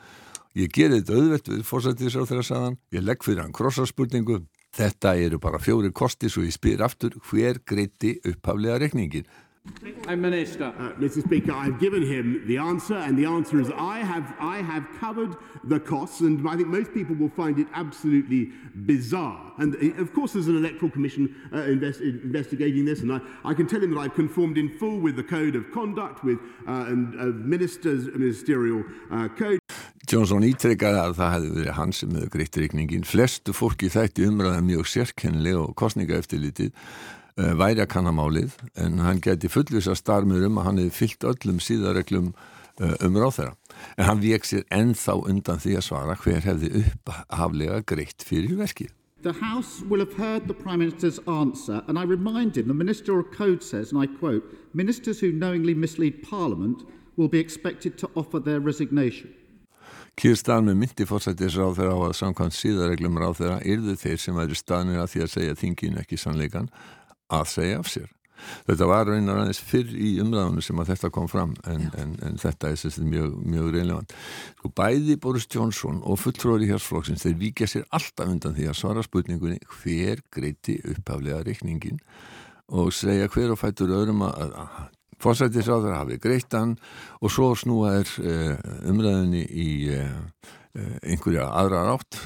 Ég 0.57 0.71
gerði 0.73 1.01
þetta 1.01 1.17
auðvelt 1.19 1.51
við 1.51 1.67
fórsættisráþara 1.67 2.45
saðan, 2.45 2.79
ég 2.95 3.03
legg 3.05 3.21
fyrir 3.25 3.43
hann 3.43 3.53
krossarspurningu, 3.53 4.39
þetta 4.73 5.13
eru 5.21 5.37
bara 5.41 5.59
fjóri 5.61 5.91
kosti 5.93 6.29
svo 6.29 6.41
ég 6.41 6.55
spyr 6.55 6.81
aftur 6.81 7.19
hver 7.29 7.61
greitti 7.65 8.15
upphaflega 8.25 8.79
rekningin. 8.81 9.29
Prime 10.03 10.21
Minister. 10.21 10.73
Uh, 10.79 10.93
Mr. 10.99 11.23
Speaker, 11.23 11.51
I've 11.51 11.79
given 11.79 12.01
him 12.01 12.43
the 12.47 12.57
answer, 12.57 12.95
and 12.95 13.17
the 13.17 13.25
answer 13.25 13.59
is 13.59 13.69
I 13.77 13.99
have, 13.99 14.33
I 14.39 14.61
have 14.61 14.87
covered 14.99 15.35
the 15.65 15.79
costs, 15.79 16.21
and 16.21 16.47
I 16.47 16.55
think 16.55 16.69
most 16.69 16.93
people 16.93 17.15
will 17.15 17.29
find 17.29 17.59
it 17.59 17.67
absolutely 17.73 18.51
bizarre. 18.85 19.53
And 19.57 19.75
uh, 19.75 20.01
of 20.01 20.13
course, 20.13 20.33
there's 20.33 20.47
an 20.47 20.57
electoral 20.57 20.89
commission 20.89 21.35
uh, 21.53 21.59
invest, 21.63 22.01
investigating 22.01 22.85
this, 22.85 23.01
and 23.01 23.13
I, 23.13 23.19
I 23.43 23.53
can 23.53 23.67
tell 23.67 23.81
him 23.81 23.93
that 23.93 23.99
I've 23.99 24.15
conformed 24.15 24.57
in 24.57 24.69
full 24.79 24.99
with 24.99 25.15
the 25.15 25.23
code 25.23 25.55
of 25.55 25.71
conduct, 25.71 26.23
with 26.23 26.39
uh, 26.67 26.85
and, 26.87 27.19
uh, 27.19 27.25
ministers, 27.25 28.07
ministerial 28.07 28.83
uh, 29.11 29.27
code. 29.27 29.58
Johnson 30.09 30.41
ítrekkaði 30.41 30.97
að 31.03 31.11
það 31.19 31.33
hefði 31.35 31.49
verið 31.53 31.75
hann 31.77 31.91
sem 31.93 32.13
hefði 32.17 32.29
greitt 32.33 32.57
reikningin. 32.57 33.05
Flestu 33.05 33.53
fólki 33.53 33.91
þætti 33.93 34.25
umræða 34.25 34.63
mjög 34.65 34.87
sérkennileg 34.89 35.57
og 35.59 35.75
kostninga 35.77 36.17
eftirlitið 36.17 36.71
uh, 36.71 37.51
væri 37.59 37.83
að 37.83 37.91
kannamálið 37.93 38.55
en 38.81 39.03
hann 39.05 39.21
geti 39.21 39.51
fullvisa 39.53 39.93
starmur 39.97 40.47
um 40.47 40.57
að 40.57 40.65
hann 40.65 40.81
hefði 40.81 40.95
fyllt 40.97 41.27
öllum 41.29 41.59
síðareglum 41.61 42.31
uh, 42.33 42.95
um 43.05 43.19
ráð 43.21 43.35
þeirra. 43.37 43.55
En 43.99 44.09
hann 44.09 44.23
veik 44.23 44.49
sér 44.49 44.65
ennþá 44.73 45.19
undan 45.29 45.61
því 45.61 45.77
að 45.77 45.85
svara 45.91 46.17
hver 46.23 46.41
hefði 46.47 46.71
upphaflega 46.81 47.81
greitt 47.93 48.25
fyrir 48.25 48.57
verkið. 48.63 48.95
The 49.21 49.35
House 49.37 49.83
will 49.85 49.99
have 49.99 50.15
heard 50.17 50.47
the 50.47 50.55
Prime 50.55 50.79
Minister's 50.79 51.19
answer, 51.27 51.83
and 51.87 51.99
I 51.99 52.03
remind 52.03 52.57
him 52.57 52.67
the 52.67 52.73
Ministerial 52.73 53.23
Code 53.23 53.61
says, 53.61 53.91
and 53.91 54.01
I 54.01 54.07
quote, 54.07 54.41
Ministers 54.73 55.19
who 55.19 55.33
knowingly 55.33 55.75
mislead 55.75 56.23
Parliament 56.23 56.81
will 57.17 57.27
be 57.27 57.37
expected 57.37 57.97
to 57.99 58.09
offer 58.15 58.39
their 58.39 58.61
resignation. 58.61 59.35
Kýrstan 60.17 60.69
með 60.69 60.79
myndi 60.83 61.05
fórsættis 61.09 61.57
ráð 61.59 61.77
þeirra 61.79 61.97
á 61.97 61.99
að 62.09 62.15
samkvæmt 62.19 62.55
síðareglum 62.57 63.19
ráð 63.21 63.41
þeirra 63.41 63.59
yrðu 63.73 63.97
þeir 63.99 64.23
sem 64.23 64.39
væri 64.39 64.57
staðnir 64.57 65.03
að 65.03 65.11
því 65.13 65.25
að 65.25 65.33
segja 65.35 65.59
þingin 65.59 65.99
ekki 66.01 66.19
sannleikan 66.19 66.71
að 67.29 67.45
segja 67.53 67.83
af 67.83 67.91
sér. 67.91 68.09
Þetta 68.67 68.87
var 68.87 69.09
raunar 69.09 69.41
aðeins 69.41 69.61
fyrr 69.67 69.89
í 69.91 70.09
umræðunum 70.23 70.63
sem 70.63 70.79
að 70.79 70.93
þetta 70.93 71.09
kom 71.15 71.27
fram 71.31 71.55
en, 71.67 71.89
en, 71.99 72.13
en 72.25 72.37
þetta 72.39 72.69
er 72.71 72.77
sérstaklega 72.79 73.11
mjög, 73.11 73.33
mjög 73.55 73.71
reynlefant. 73.75 74.15
Sko 74.59 74.71
bæði 74.79 75.17
Boris 75.21 75.47
Johnson 75.51 75.99
og 76.07 76.21
fulltróður 76.21 76.65
í 76.65 76.69
hérsflokksins 76.71 77.25
þeir 77.25 77.39
vikja 77.43 77.69
sér 77.69 77.87
alltaf 77.95 78.31
undan 78.31 78.55
því 78.57 78.69
að 78.71 78.79
svara 78.79 79.03
spurningunni 79.05 79.59
hver 79.81 80.23
greiti 80.31 80.79
upphaflega 80.93 81.43
reikningin 81.47 81.99
og 82.69 82.93
segja 82.95 83.27
hver 83.33 83.55
og 83.55 83.59
fætur 83.59 83.91
öðrum 83.97 84.23
að, 84.29 84.55
að 84.63 84.79
fórsættisáður 85.19 85.97
hafi 85.97 86.19
greittan 86.21 86.77
og 87.19 87.33
svo 87.33 87.51
snúa 87.57 87.99
er 87.99 88.13
uh, 88.23 88.55
umræðinni 88.89 89.43
í 89.43 89.69
uh, 89.95 90.17
uh, 90.79 90.97
einhverja 91.03 91.49
aðra 91.59 91.85
rátt. 91.89 92.19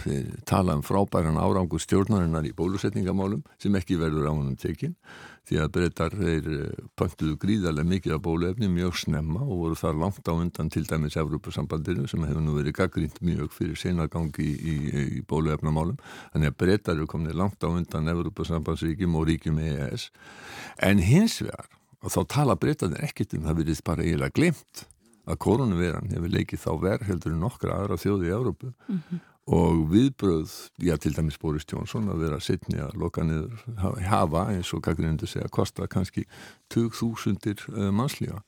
Tala 0.49 0.77
um 0.77 0.85
frábæran 0.85 1.41
árangur 1.41 1.81
stjórnarinnar 1.81 2.45
í 2.47 2.55
bólusetningamálum 2.57 3.43
sem 3.61 3.75
ekki 3.79 3.99
verður 4.01 4.29
á 4.29 4.33
húnum 4.33 4.57
tekinn 4.59 4.97
því 5.43 5.57
að 5.59 5.71
breytar 5.75 6.13
þeir 6.15 6.45
pöntuðu 6.95 7.35
gríðarlega 7.41 7.89
mikið 7.89 8.13
af 8.15 8.21
bólefni 8.23 8.69
mjög 8.71 8.95
snemma 9.01 9.41
og 9.43 9.59
voru 9.59 9.79
þar 9.79 9.99
langt 9.99 10.31
á 10.31 10.33
undan 10.33 10.71
til 10.71 10.85
dæmis 10.87 11.17
Evrópussambandinu 11.19 12.07
sem 12.07 12.23
hefur 12.23 12.45
nú 12.45 12.55
verið 12.55 12.77
gaggrínt 12.77 13.19
mjög 13.19 13.51
fyrir 13.51 13.79
senagangi 13.79 14.45
í, 14.47 14.55
í, 14.55 15.05
í 15.19 15.21
bólefnamálum 15.27 15.99
þannig 16.31 16.53
að 16.53 16.59
breytar 16.63 16.95
eru 16.95 17.09
komnið 17.11 17.39
langt 17.41 17.59
á 17.59 17.67
undan 17.67 18.11
Evrópussambandsríkjum 18.15 19.19
og 19.19 19.27
ríkjum 19.33 19.59
EES 19.67 20.11
en 20.87 21.03
hins 21.03 21.41
vegar 21.43 21.67
og 22.03 22.11
þá 22.11 22.21
tala 22.35 22.55
breytanir 22.59 23.03
ekkert 23.07 23.37
um 23.37 23.45
það 23.47 23.61
verið 23.61 23.83
bara 23.87 24.05
eiginlega 24.05 24.37
glemt 24.37 24.87
að 25.23 25.39
koronaviran 25.45 26.09
hefur 26.11 26.33
leikið 26.33 26.63
þá 26.65 26.71
verð 26.81 27.05
heldur 27.07 27.35
en 27.35 27.45
nokkra 27.45 27.77
aðra 27.79 27.99
þjóði 28.01 28.27
í 28.27 28.33
Európu 28.35 28.71
mm 28.71 28.97
-hmm. 28.97 29.21
og 29.57 29.83
viðbröð, 29.91 30.55
já 30.83 30.97
til 30.97 31.13
dæmis 31.15 31.39
Boris 31.39 31.65
Jónsson 31.65 32.09
að 32.11 32.25
vera 32.25 32.39
sittni 32.39 32.79
að 32.79 32.97
loka 32.99 33.23
niður 33.23 33.63
hafa 34.03 34.47
eins 34.51 34.73
og 34.73 34.83
gaggrindu 34.83 35.27
segja 35.27 35.47
kosta 35.47 35.87
kannski 35.87 36.25
2000 36.69 37.67
uh, 37.69 37.91
mannslífa 37.91 38.43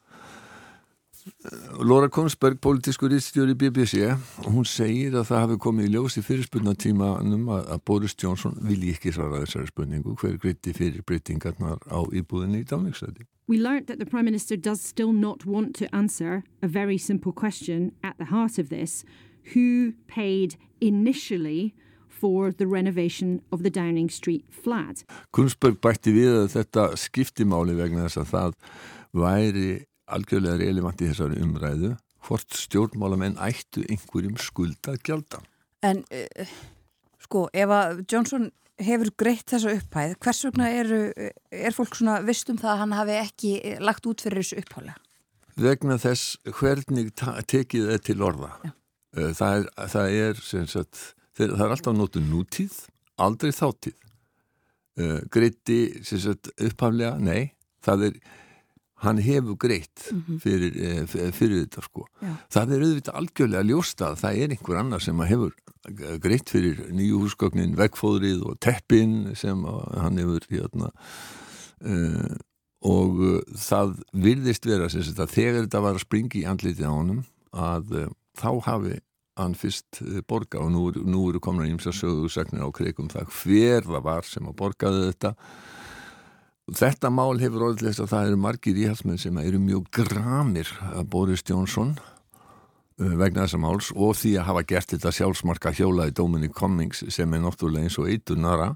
Laura 1.82 2.10
Konsberg, 2.10 2.60
politískur 2.62 3.14
ístjóri 3.14 3.56
BBC, 3.58 4.12
hún 4.46 4.66
segir 4.70 5.16
að 5.18 5.30
það 5.30 5.42
hafi 5.44 5.58
komið 5.62 5.88
í 5.88 5.94
ljós 5.96 6.18
í 6.20 6.24
fyrirspunnatímanum 6.26 7.48
að, 7.50 7.72
Boris 7.86 8.14
Johnson 8.22 8.58
vilji 8.62 8.94
ekki 8.94 9.14
svara 9.16 9.42
þessari 9.44 9.72
spurningu 9.72 10.14
hver 10.22 10.38
gritti 10.42 10.74
fyrir 10.78 11.02
breytingarnar 11.06 11.82
á 11.90 12.00
íbúðinni 12.14 12.62
í 12.62 12.68
dáningsæti. 12.70 13.26
We 13.48 13.58
learnt 13.58 13.88
that 13.88 13.98
the 14.00 14.06
Prime 14.06 14.26
Minister 14.26 14.58
does 14.58 14.82
still 14.82 15.14
not 15.14 15.46
want 15.46 15.76
to 15.78 15.90
answer 15.94 16.44
a 16.62 16.68
very 16.68 16.98
simple 16.98 17.34
question 17.34 17.92
at 18.04 18.18
the 18.18 18.30
heart 18.30 18.58
of 18.58 18.70
this. 18.70 19.04
Who 19.54 19.94
paid 20.08 20.58
initially 20.82 21.74
for 22.08 22.52
the 22.52 22.66
renovation 22.66 23.42
of 23.52 23.64
the 23.64 23.70
Downing 23.70 24.10
Street 24.10 24.46
flat? 24.50 25.04
Konsberg 25.34 25.82
bætti 25.82 26.14
við 26.14 26.38
að 26.44 26.48
þetta 26.56 26.88
skiptimáli 26.98 27.78
vegna 27.78 28.08
þess 28.08 28.24
að 28.24 28.32
það 28.34 28.56
væri 29.16 29.70
algjörlega 30.06 30.60
relevant 30.62 31.02
í 31.02 31.10
þessari 31.10 31.42
umræðu 31.44 31.96
hvort 32.26 32.58
stjórnmálamenn 32.58 33.40
ættu 33.42 33.84
einhverjum 33.86 34.38
skulda 34.42 34.96
gælda. 35.06 35.42
En 35.86 36.02
uh, 36.10 36.54
sko, 37.22 37.48
ef 37.54 37.74
að 37.74 38.06
Johnson 38.10 38.50
hefur 38.82 39.12
greitt 39.20 39.48
þessa 39.54 39.76
upphæð, 39.78 40.16
hvers 40.24 40.42
vegna 40.48 40.70
er, 40.82 40.94
er 41.54 41.76
fólk 41.76 41.96
svona 41.96 42.18
vist 42.26 42.50
um 42.52 42.58
það 42.60 42.72
að 42.74 42.82
hann 42.82 42.96
hafi 42.98 43.20
ekki 43.22 43.52
lagt 43.84 44.10
út 44.10 44.24
fyrir 44.26 44.44
þessu 44.44 44.64
upphála? 44.64 44.96
Vegna 45.56 45.96
þess 46.02 46.36
hvernig 46.58 47.14
tekið 47.16 47.92
það 47.94 48.02
til 48.10 48.18
orða. 48.26 48.50
Já. 48.66 48.74
Eh, 49.16 49.32
það 49.38 49.60
er, 49.60 49.70
það 49.94 50.18
er, 50.26 50.42
sagt, 50.74 51.04
það 51.38 51.54
er 51.56 51.76
alltaf 51.78 51.96
nótu 51.96 52.24
nútíð, 52.24 52.82
aldrei 53.22 53.54
þáttíð. 53.56 54.02
Greitti 55.32 55.80
upphaflega, 56.64 57.18
nei, 57.20 57.50
það 57.84 58.06
er 58.10 58.20
hann 59.04 59.20
hefur 59.20 59.58
greitt 59.60 60.08
mhm. 60.12 60.40
fyrir, 60.40 60.72
-hmm. 60.72 61.32
fyrir 61.36 61.66
þetta 61.66 61.84
sko. 61.84 62.06
Já. 62.22 62.34
Það 62.56 62.74
er 62.74 62.86
auðvitað 62.86 63.20
algjörlega 63.20 63.70
ljóstað, 63.70 64.20
það 64.24 64.42
er 64.42 64.56
einhver 64.56 64.80
annar 64.80 65.04
sem 65.04 65.20
hefur 65.20 65.56
greitt 66.24 66.50
fyrir 66.50 66.82
nýju 66.96 67.22
húsgögnin, 67.22 67.76
vegfóðrið 67.78 68.44
og 68.50 68.60
teppin 68.64 69.36
sem 69.38 69.62
hann 69.66 70.18
hefur 70.22 70.46
hérna 70.50 70.92
uh, 71.86 72.36
og 72.86 73.22
það 73.58 74.00
virðist 74.14 74.66
vera 74.66 74.90
sagt, 74.90 75.20
að 75.20 75.34
þegar 75.34 75.66
þetta 75.66 75.84
var 75.86 76.00
að 76.00 76.06
springi 76.06 76.42
í 76.42 76.48
andlitið 76.50 76.90
á 76.90 76.94
honum 76.94 77.22
að 77.54 77.94
uh, 77.94 78.08
þá 78.38 78.50
hafi 78.66 79.00
hann 79.36 79.56
fyrst 79.60 80.00
borga 80.30 80.62
og 80.64 80.72
nú, 80.72 80.86
nú 81.04 81.26
eru 81.30 81.42
komin 81.44 81.66
að 81.66 81.74
ímsa 81.74 81.92
sögursagnir 81.96 82.64
á 82.64 82.72
kreikum 82.72 83.10
það 83.12 83.34
hver 83.36 83.84
það 83.84 84.06
var 84.06 84.28
sem 84.30 84.48
að 84.48 84.58
borgaði 84.62 85.10
þetta 85.10 85.34
Þetta 86.66 87.12
mál 87.14 87.38
hefur 87.38 87.68
orðilegst 87.68 88.02
að 88.02 88.10
það 88.10 88.28
eru 88.28 88.38
margir 88.42 88.78
íhalsmenn 88.82 89.20
sem 89.22 89.36
eru 89.38 89.60
mjög 89.62 89.86
gramir 89.94 90.72
að 90.88 91.04
Boris 91.14 91.44
Jónsson 91.46 91.92
uh, 92.00 93.12
vegna 93.20 93.44
þessa 93.46 93.60
máls 93.62 93.92
og 93.94 94.16
því 94.18 94.32
að 94.40 94.48
hafa 94.48 94.64
gert 94.72 94.96
þetta 94.96 95.12
sjálfsmarka 95.14 95.74
hjóla 95.78 96.08
í 96.10 96.16
Dominic 96.18 96.56
Cummings 96.58 97.04
sem 97.14 97.38
er 97.38 97.44
náttúrulega 97.44 97.86
eins 97.86 98.00
og 98.02 98.10
eitur 98.10 98.42
nara. 98.42 98.72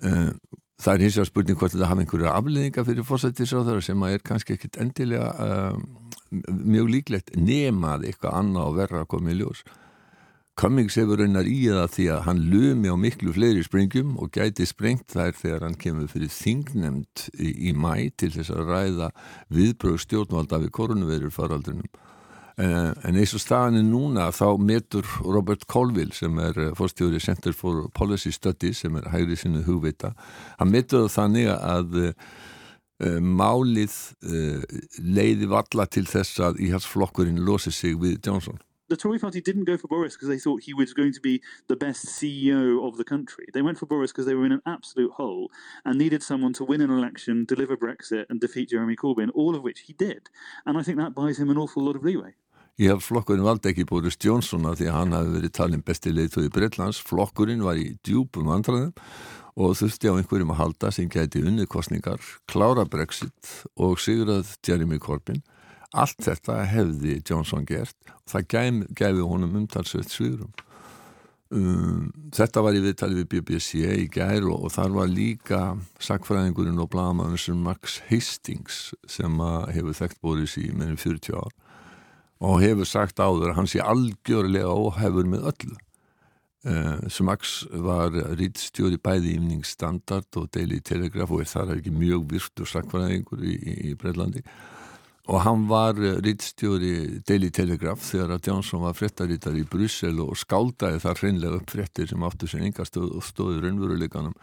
Uh, 0.00 0.32
það 0.80 0.94
er 0.94 1.04
hins 1.04 1.20
vegar 1.20 1.28
spurning 1.28 1.60
hvort 1.60 1.76
þetta 1.76 1.90
hafa 1.92 2.06
einhverja 2.06 2.32
afleðinga 2.38 2.86
fyrir 2.88 3.08
fórsættisráðara 3.10 3.84
sem 3.84 4.08
er 4.08 4.24
kannski 4.24 4.56
ekkit 4.56 4.80
endilega 4.80 5.28
uh, 5.36 5.76
mjög 6.48 6.94
líklegt 6.96 7.36
nemað 7.36 8.08
eitthvað 8.08 8.40
annað 8.40 8.70
og 8.70 8.80
verra 8.80 9.04
að 9.04 9.10
koma 9.12 9.34
í 9.34 9.40
ljós. 9.42 9.60
Cummings 10.52 10.98
hefur 11.00 11.16
raunar 11.16 11.46
í 11.48 11.62
það 11.64 11.86
því 11.94 12.06
að 12.12 12.24
hann 12.26 12.40
lumi 12.52 12.90
á 12.92 12.96
miklu 13.00 13.32
fleiri 13.32 13.62
sprengjum 13.64 14.18
og 14.20 14.34
gæti 14.36 14.66
sprengt 14.68 15.14
þær 15.14 15.32
þegar 15.38 15.64
hann 15.64 15.76
kemur 15.80 16.10
fyrir 16.12 16.28
þingnemnd 16.28 17.22
í, 17.40 17.52
í 17.68 17.72
mæ 17.72 18.12
til 18.20 18.28
þess 18.34 18.52
að 18.52 18.68
ræða 18.68 19.08
viðbröð 19.48 20.02
stjórnvalda 20.04 20.60
við 20.60 20.74
koronavirur 20.76 21.32
faraldunum. 21.32 21.88
En, 22.60 22.92
en 23.00 23.16
eins 23.16 23.32
og 23.32 23.40
staðan 23.40 23.80
núna 23.88 24.26
þá 24.36 24.60
metur 24.60 25.08
Robert 25.24 25.64
Colville 25.72 26.12
sem 26.12 26.36
er 26.44 26.58
eh, 26.60 26.74
fórstjóri 26.76 27.20
Center 27.24 27.56
for 27.56 27.86
Policy 27.96 28.34
Studies 28.36 28.82
sem 28.84 28.98
er 29.00 29.08
hægri 29.08 29.38
sinni 29.40 29.64
hugvita, 29.64 30.12
hann 30.58 30.74
metur 30.74 31.06
það 31.06 31.14
þannig 31.14 31.48
að 31.54 31.96
uh, 32.02 32.12
málið 33.24 33.96
leiði 35.00 35.48
valla 35.50 35.88
til 35.88 36.04
þess 36.06 36.44
að 36.44 36.60
íhalsflokkurinn 36.68 37.40
losi 37.42 37.72
sig 37.72 37.96
við 37.98 38.20
Johnson 38.20 38.60
the 38.92 38.96
Tory 38.98 39.18
party 39.18 39.40
didn't 39.40 39.64
go 39.64 39.78
for 39.78 39.88
Boris 39.88 40.14
because 40.14 40.28
they 40.28 40.38
thought 40.38 40.64
he 40.64 40.74
was 40.74 40.92
going 40.92 41.14
to 41.14 41.20
be 41.20 41.40
the 41.66 41.76
best 41.76 42.04
CEO 42.04 42.86
of 42.86 42.98
the 42.98 43.04
country. 43.04 43.46
They 43.54 43.62
went 43.62 43.78
for 43.78 43.86
Boris 43.86 44.12
because 44.12 44.26
they 44.26 44.34
were 44.34 44.44
in 44.44 44.52
an 44.52 44.60
absolute 44.66 45.12
hole 45.12 45.50
and 45.86 45.96
needed 45.96 46.22
someone 46.22 46.52
to 46.54 46.64
win 46.64 46.82
an 46.82 46.90
election, 46.90 47.46
deliver 47.46 47.74
Brexit, 47.74 48.26
and 48.28 48.38
defeat 48.38 48.68
Jeremy 48.68 48.94
Corbyn, 48.94 49.30
all 49.34 49.56
of 49.56 49.62
which 49.62 49.80
he 49.86 49.94
did. 49.94 50.28
And 50.66 50.76
I 50.76 50.82
think 50.82 50.98
that 50.98 51.14
buys 51.14 51.38
him 51.38 51.48
an 51.48 51.56
awful 51.56 51.82
lot 51.82 51.96
of 51.96 52.04
leeway. 52.04 52.34
Ég 52.80 52.92
haf 52.92 53.04
flokkurinn 53.08 53.44
valdi 53.44 53.72
ekki 53.72 53.88
Boris 53.88 54.18
Johnson 54.20 54.68
að 54.68 54.82
því 54.82 54.90
að 54.90 54.98
hann 54.98 55.16
hafi 55.16 55.32
verið 55.38 55.54
talin 55.56 55.86
besti 55.88 56.12
leiðtóði 56.12 56.52
Breitlands. 56.52 57.00
Flokkurinn 57.00 57.64
var 57.64 57.80
í 57.80 57.94
djúpum 58.04 58.52
vandraðum 58.52 58.92
og 59.56 59.74
þurfti 59.80 60.12
á 60.12 60.16
einhverjum 60.18 60.52
að 60.52 60.60
halda 60.60 60.92
sem 60.92 61.08
gæti 61.08 61.40
unnið 61.40 61.68
kostningar, 61.72 62.20
klára 62.44 62.84
Brexit 62.84 63.56
og 63.76 63.96
sigrað 64.00 64.52
Jeremy 64.68 65.00
Corbyn 65.00 65.40
Allt 65.92 66.22
þetta 66.24 66.62
hefði 66.70 67.18
Johnson 67.20 67.66
gert 67.68 67.96
og 68.08 68.28
það 68.32 68.46
gæf, 68.54 68.76
gæfi 68.96 69.24
honum 69.28 69.56
umtalsveit 69.60 70.12
svírum. 70.12 70.52
Um, 71.52 72.06
þetta 72.32 72.62
var 72.64 72.72
í 72.72 72.80
viðtali 72.80 73.18
við 73.18 73.26
BBC 73.34 73.82
í 73.84 74.06
gær 74.08 74.46
og, 74.48 74.64
og 74.64 74.72
þar 74.72 74.94
var 74.96 75.10
líka 75.12 75.60
sakfræðingurinn 76.00 76.80
og 76.80 76.88
blagamannur 76.94 77.40
sem 77.40 77.58
Max 77.60 77.98
Hastings 78.08 78.94
sem 79.04 79.36
hefur 79.74 79.98
þekkt 79.98 80.22
Boris 80.24 80.56
í 80.56 80.70
meðin 80.72 80.96
40 80.96 81.36
ár 81.36 81.52
og 82.42 82.62
hefur 82.64 82.88
sagt 82.88 83.20
áður 83.20 83.52
að 83.52 83.58
hann 83.60 83.68
sé 83.70 83.84
algjörlega 83.84 84.72
óhefur 84.72 85.28
með 85.28 85.44
öllu. 85.52 85.76
Uh, 86.62 87.04
sem 87.10 87.26
Max 87.26 87.66
var 87.84 88.14
rítstjóri 88.38 88.96
bæði 89.02 89.36
ímningsstandard 89.36 90.40
og 90.40 90.48
Daily 90.54 90.80
Telegraph 90.80 91.34
og 91.34 91.42
er 91.42 91.52
þar 91.52 91.76
ekki 91.76 91.92
mjög 91.92 92.28
virtur 92.32 92.70
sakfræðingur 92.70 93.44
í, 93.44 93.56
í, 93.58 93.74
í 93.90 93.96
Breitlandi 93.98 94.40
og 95.30 95.42
hann 95.44 95.66
var 95.70 95.98
eh, 96.02 96.18
rittstjóri 96.24 97.22
Daily 97.28 97.50
Telegraph 97.54 98.02
þegar 98.08 98.36
að 98.36 98.48
Johnson 98.50 98.82
var 98.82 98.96
frettarítar 98.98 99.56
í 99.58 99.64
Brussel 99.68 100.18
og 100.24 100.34
skáldaði 100.40 101.02
þar 101.04 101.20
hreinlega 101.22 101.58
upp 101.60 101.74
frettir 101.74 102.10
sem 102.10 102.26
áttu 102.26 102.50
sem 102.50 102.64
enga 102.66 102.86
stóð 102.88 103.18
stóði 103.26 103.62
raunveruleikanum. 103.62 104.34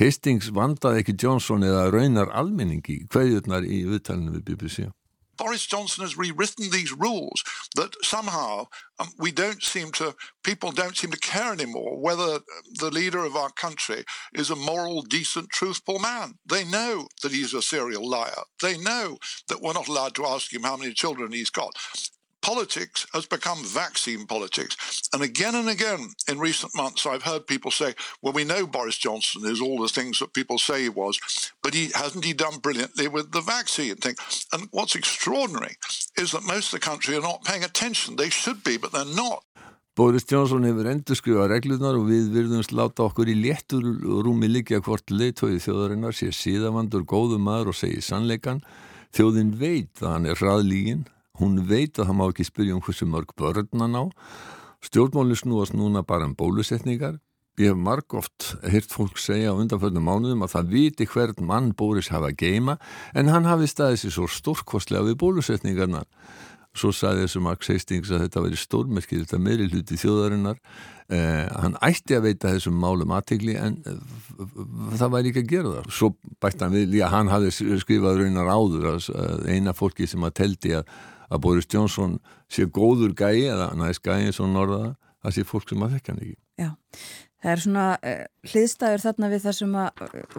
Hastings 0.00 0.50
vandaði 0.52 1.02
ekki 1.02 1.16
Johnson 1.20 1.64
eða 1.64 1.88
raunar 1.92 2.32
almenningi 2.36 3.02
hverjurnar 3.12 3.64
í 3.64 3.84
viðtælinu 3.88 4.38
við 4.38 4.46
BBC. 4.50 4.88
Boris 5.36 5.66
Johnson 5.66 6.02
has 6.02 6.16
rewritten 6.16 6.70
these 6.70 6.92
rules 6.92 7.42
that 7.74 7.94
somehow 8.02 8.66
um, 8.98 9.08
we 9.18 9.30
don't 9.32 9.62
seem 9.62 9.92
to, 9.92 10.14
people 10.42 10.72
don't 10.72 10.96
seem 10.96 11.10
to 11.10 11.18
care 11.18 11.52
anymore 11.52 11.98
whether 11.98 12.40
the 12.78 12.90
leader 12.90 13.24
of 13.24 13.36
our 13.36 13.50
country 13.50 14.04
is 14.34 14.50
a 14.50 14.56
moral, 14.56 15.02
decent, 15.02 15.50
truthful 15.50 15.98
man. 15.98 16.34
They 16.46 16.64
know 16.64 17.08
that 17.22 17.32
he's 17.32 17.54
a 17.54 17.62
serial 17.62 18.08
liar. 18.08 18.42
They 18.62 18.78
know 18.78 19.18
that 19.48 19.60
we're 19.60 19.72
not 19.72 19.88
allowed 19.88 20.14
to 20.16 20.26
ask 20.26 20.52
him 20.52 20.62
how 20.62 20.76
many 20.76 20.92
children 20.92 21.32
he's 21.32 21.50
got. 21.50 21.72
Politics 22.42 23.06
has 23.12 23.26
become 23.26 23.58
vaccine 23.64 24.26
politics. 24.26 24.76
And 25.12 25.22
again 25.22 25.54
and 25.54 25.68
again 25.68 26.10
in 26.28 26.38
recent 26.38 26.74
months, 26.76 27.06
I've 27.06 27.22
heard 27.22 27.46
people 27.46 27.70
say, 27.70 27.94
well, 28.22 28.32
we 28.32 28.44
know 28.44 28.66
Boris 28.66 28.98
Johnson 28.98 29.42
is 29.46 29.60
all 29.60 29.80
the 29.80 29.88
things 29.88 30.18
that 30.18 30.34
people 30.34 30.58
say 30.58 30.82
he 30.82 30.88
was, 30.88 31.18
but 31.62 31.74
he 31.74 31.90
hasn't 31.94 32.24
he 32.24 32.32
done 32.32 32.58
brilliantly 32.58 33.08
with 33.08 33.32
the 33.32 33.40
vaccine 33.40 33.96
thing? 33.96 34.16
And 34.52 34.68
what's 34.70 34.94
extraordinary 34.94 35.76
is 36.16 36.32
that 36.32 36.44
most 36.44 36.72
of 36.72 36.80
the 36.80 36.86
country 36.86 37.16
are 37.16 37.20
not 37.20 37.44
paying 37.44 37.64
attention. 37.64 38.16
They 38.16 38.30
should 38.30 38.62
be, 38.62 38.76
but 38.76 38.92
they're 38.92 39.04
not. 39.04 39.42
Boris 39.96 40.26
Johnson 40.28 40.66
hefur 40.68 40.90
endur 40.90 41.16
skrifað 41.16 41.54
reglunar 41.54 41.96
og 41.96 42.10
við 42.10 42.26
virðumst 42.34 42.74
láta 42.76 43.06
okkur 43.06 43.30
í 43.32 43.36
léttur 43.40 43.80
rúmi 44.26 44.50
líka 44.50 44.82
hvort 44.84 45.08
leitóið 45.08 45.62
þjóðarinnar 45.64 46.12
sé 46.12 46.28
síðavandur 46.36 47.06
góðum 47.08 47.46
maður 47.48 47.72
og 47.72 47.78
segi 47.78 48.02
sannleikan. 48.04 48.60
Þjóðin 49.16 49.54
veit 49.56 50.02
að 50.02 50.10
hann 50.12 50.28
er 50.28 50.36
hraðlígin, 50.36 51.06
hún 51.40 51.60
veit 51.68 51.98
að 51.98 52.10
það 52.10 52.18
má 52.18 52.24
ekki 52.28 52.48
spyrja 52.48 52.76
um 52.76 52.82
hversu 52.84 53.08
mörg 53.08 53.32
börnan 53.38 53.98
á. 53.98 54.04
Stjórnmálinn 54.84 55.38
snúast 55.38 55.74
núna 55.74 56.04
bara 56.06 56.28
um 56.28 56.34
bólusetningar. 56.36 57.18
Ég 57.56 57.72
hef 57.72 57.78
marg 57.80 58.12
oft 58.12 58.50
hirt 58.68 58.92
fólk 58.92 59.16
segja 59.16 59.54
á 59.54 59.56
undanförnum 59.56 60.04
mánuðum 60.04 60.44
að 60.44 60.58
það 60.58 60.72
viti 60.74 61.06
hvern 61.08 61.46
mann 61.48 61.70
Boris 61.72 62.10
hafa 62.12 62.28
geima 62.36 62.76
en 63.16 63.32
hann 63.32 63.48
hafi 63.48 63.70
staðið 63.70 64.02
sér 64.02 64.12
svo 64.12 64.26
stórkostlega 64.28 65.06
við 65.08 65.16
bólusetningarnar. 65.22 66.04
Svo 66.76 66.90
sagði 66.92 67.24
þessu 67.24 67.40
Max 67.44 67.70
Hastings 67.72 68.12
að 68.12 68.26
þetta 68.26 68.42
veri 68.44 68.58
stórmerkið, 68.60 69.22
þetta 69.24 69.40
meiri 69.40 69.68
hluti 69.70 69.96
þjóðarinnar. 69.96 70.60
Eh, 71.06 71.46
hann 71.62 71.78
ætti 71.86 72.16
að 72.18 72.26
veita 72.26 72.52
þessum 72.52 72.76
málum 72.82 73.14
aðtegli 73.16 73.54
en 73.56 73.78
eh, 73.86 74.00
það 74.98 75.12
væri 75.14 75.32
ekki 75.32 75.44
að 75.44 75.52
gera 75.54 75.74
það. 75.78 75.90
Svo 75.96 76.10
bætti 76.42 76.66
hann 76.66 76.76
við, 76.76 76.96
já 77.00 77.06
hann 77.12 77.32
hafði 77.32 77.76
skrifað 77.80 78.20
raunar 78.20 78.50
áður 78.52 78.88
að 78.92 79.46
eina 79.48 79.72
fólki 79.76 80.08
sem 80.10 80.28
að 80.28 80.36
teldi 80.42 80.74
að, 80.76 80.90
að 81.30 81.42
Boris 81.46 81.68
Johnson 81.72 82.18
sé 82.52 82.66
góður 82.66 83.14
gæi 83.16 83.46
eða 83.50 83.70
næst 83.78 84.02
gæi 84.04 84.26
eins 84.26 84.40
og 84.42 84.50
norða, 84.52 84.94
það 85.24 85.36
sé 85.36 85.46
fólk 85.46 85.70
sem 85.70 85.86
að 85.86 85.96
þekka 85.96 86.12
hann 86.12 86.22
ekki. 86.24 86.38
Já, 86.56 86.70
það 87.42 87.52
er 87.52 87.64
svona 87.64 87.86
uh, 87.96 88.22
hliðstæður 88.52 89.04
þarna 89.06 89.32
við 89.34 89.44
það 89.46 89.58
sem 89.60 89.76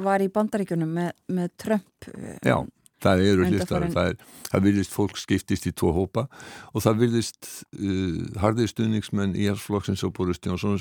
var 0.07 0.25
í 0.25 0.31
bandaríkunum 0.39 0.97
með, 0.99 1.11
með 1.39 1.53
Trump. 1.65 2.09
Uh, 2.13 2.35
Já. 2.45 2.57
Það 3.03 3.23
eru 3.29 3.47
hlistaður, 3.47 3.91
það, 3.93 4.21
það 4.49 4.63
virðist 4.65 4.93
fólk 4.95 5.19
skiptist 5.21 5.67
í 5.69 5.73
tvo 5.77 5.91
hópa 5.93 6.23
og 6.73 6.83
það 6.85 7.03
virðist 7.03 7.49
uh, 7.77 8.39
harðið 8.41 8.71
stuðningsmenn 8.71 9.35
í 9.37 9.45
Jálflokksins 9.45 10.05
og 10.07 10.15
Boris 10.17 10.41
Jónsson 10.41 10.79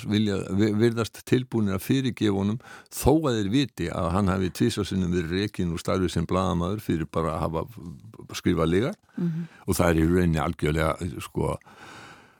virðast 0.80 1.20
tilbúinir 1.28 1.76
að 1.76 1.84
fyrirgefa 1.84 2.36
honum 2.38 2.60
þó 2.88 3.12
að 3.28 3.40
þeir 3.40 3.50
viti 3.52 3.90
að 3.92 4.10
hann 4.16 4.32
hafi 4.32 4.52
tvísvarsinnum 4.60 5.12
við 5.12 5.34
rekin 5.34 5.74
og 5.76 5.82
starfið 5.82 6.14
sem 6.14 6.28
bladamæður 6.30 6.84
fyrir 6.86 7.10
bara 7.12 7.36
að 7.36 7.44
hafa 7.44 7.66
skrifað 8.36 8.72
ligar 8.72 8.96
mm 9.16 9.28
-hmm. 9.28 9.44
og 9.66 9.76
það 9.76 9.90
er 9.90 10.00
í 10.00 10.08
rauninni 10.14 10.42
algjörlega 10.42 11.20
sko 11.28 11.56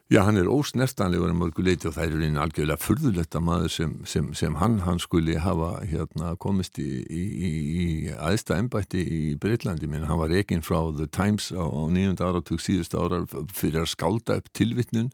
Já, 0.06 0.20
hann 0.22 0.36
er 0.38 0.46
ósnertanlegur 0.46 1.32
en 1.32 1.38
mörgu 1.40 1.64
leiti 1.66 1.88
og 1.88 1.96
það 1.96 2.12
er 2.14 2.26
einu 2.28 2.38
algjörlega 2.38 2.78
fyrðulegt 2.78 3.34
að 3.34 3.42
maður 3.42 3.72
sem, 3.75 3.94
sem, 4.06 4.28
sem 4.38 4.54
hann, 4.60 4.76
hann 4.84 5.00
skuli 5.02 5.34
hafa 5.42 5.80
hérna, 5.82 6.36
komist 6.38 6.78
í, 6.78 6.86
í, 7.10 7.22
í, 7.26 7.50
í 7.75 7.86
aðsta 8.14 8.54
ennbætti 8.54 9.02
í 9.02 9.18
Breitlandi 9.42 9.90
minn, 9.90 10.06
hann 10.06 10.20
var 10.20 10.30
reygin 10.30 10.62
frá 10.62 10.78
The 10.94 11.08
Times 11.10 11.48
á, 11.50 11.66
nýjönda 11.90 12.30
áratug 12.30 12.62
síðust 12.62 12.94
ára 12.94 13.25
fyrir 13.50 13.82
að 13.82 13.90
skálda 13.96 14.38
upp 14.38 14.54
tilvittnun 14.54 15.10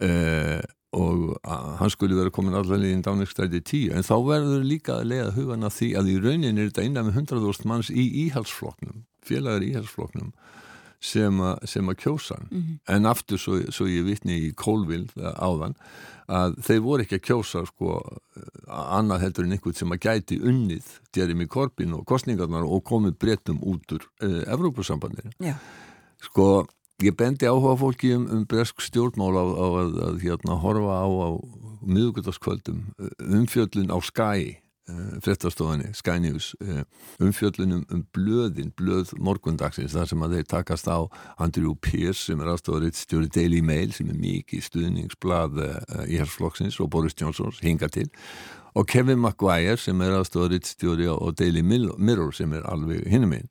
eh, 0.00 0.64
og 0.96 1.36
hann 1.44 1.92
skuli 1.92 2.16
vera 2.16 2.32
komin 2.32 2.56
allavega 2.56 2.94
í 2.94 2.96
en 2.96 3.04
dáningstæði 3.04 3.60
tíu, 3.60 3.92
en 3.92 4.08
þá 4.08 4.16
verður 4.24 4.64
líka 4.64 5.02
að 5.02 5.10
leiða 5.12 5.30
hugan 5.36 5.68
að 5.68 5.76
því 5.82 5.92
að 6.00 6.12
í 6.14 6.18
raunin 6.24 6.64
er 6.64 6.72
þetta 6.72 6.88
innan 6.88 7.10
með 7.10 7.26
100.000 7.26 7.68
manns 7.68 7.92
í 7.92 8.08
íhalsfloknum, 8.24 9.04
félagar 9.20 9.68
íhalsfloknum 9.68 10.32
sem, 11.04 11.40
a, 11.44 11.54
sem 11.68 11.88
að 11.90 12.00
kjósa 12.00 12.38
mm 12.40 12.58
-hmm. 12.60 12.80
en 12.96 13.06
aftur 13.06 13.40
svo, 13.40 13.60
svo 13.72 13.86
ég 13.90 14.06
vitni 14.08 14.38
í 14.48 14.52
Kólvill 14.56 15.06
áðan 15.20 15.76
að 16.28 16.56
þeir 16.64 16.80
voru 16.80 17.04
ekki 17.04 17.18
að 17.18 17.26
kjósa 17.28 17.64
sko 17.68 17.98
annað 18.66 19.26
heldur 19.26 19.44
en 19.44 19.56
einhvern 19.56 19.76
sem 19.76 19.92
að 19.92 20.04
gæti 20.06 20.38
unnið 20.40 20.86
Jeremy 21.16 21.46
Corbyn 21.46 21.92
og 21.92 22.06
kostningarnar 22.08 22.64
og 22.64 22.84
komið 22.84 23.18
breytum 23.20 23.60
út 23.60 23.92
úr 23.92 24.06
uh, 24.22 24.40
Evrópussambandinu 24.48 25.34
yeah. 25.38 25.60
sko 26.22 26.66
ég 27.02 27.16
bendi 27.16 27.46
áhuga 27.46 27.76
fólki 27.76 28.14
um, 28.16 28.26
um 28.30 28.46
bresk 28.48 28.80
stjórnmál 28.80 29.36
á, 29.36 29.44
á 29.44 29.66
að, 29.84 30.00
að 30.08 30.20
hérna 30.24 30.60
horfa 30.62 30.96
á, 31.04 31.06
á 31.06 31.28
miðugöldaskvöldum 31.84 32.84
umfjöllun 33.20 33.92
á 33.92 33.98
skæi 34.00 34.63
Eh, 34.84 35.20
frettastofanni, 35.24 35.94
Sky 35.94 36.18
News 36.20 36.54
eh, 36.60 36.82
umfjöllunum 37.24 37.86
um 37.88 38.02
blöðin 38.12 38.68
blöð 38.76 39.14
morgundagsins, 39.16 39.94
þar 39.96 40.10
sem 40.10 40.24
að 40.26 40.34
þeir 40.36 40.48
takast 40.50 40.90
á 40.92 41.08
Andrew 41.40 41.72
Pierce 41.72 42.26
sem 42.26 42.42
er 42.44 42.50
aðstofaritt 42.52 42.98
stjóri 43.00 43.30
Daily 43.32 43.62
Mail 43.64 43.94
sem 43.96 44.10
er 44.12 44.18
mikið 44.20 44.66
stuðningsblad 44.66 45.56
eh, 45.64 46.02
í 46.12 46.20
hersflokksins 46.20 46.76
og 46.84 46.90
Boris 46.92 47.16
Johnson 47.16 47.56
hinga 47.64 47.88
til 47.88 48.10
og 48.76 48.84
Kevin 48.92 49.22
Maguire 49.24 49.78
sem 49.80 50.04
er 50.04 50.18
aðstofaritt 50.18 50.68
stjóri 50.68 51.08
og 51.08 51.32
Daily 51.40 51.64
Mirror 51.64 52.36
sem 52.36 52.52
er 52.52 52.68
alveg 52.68 53.08
hinnum 53.08 53.32
einn 53.38 53.48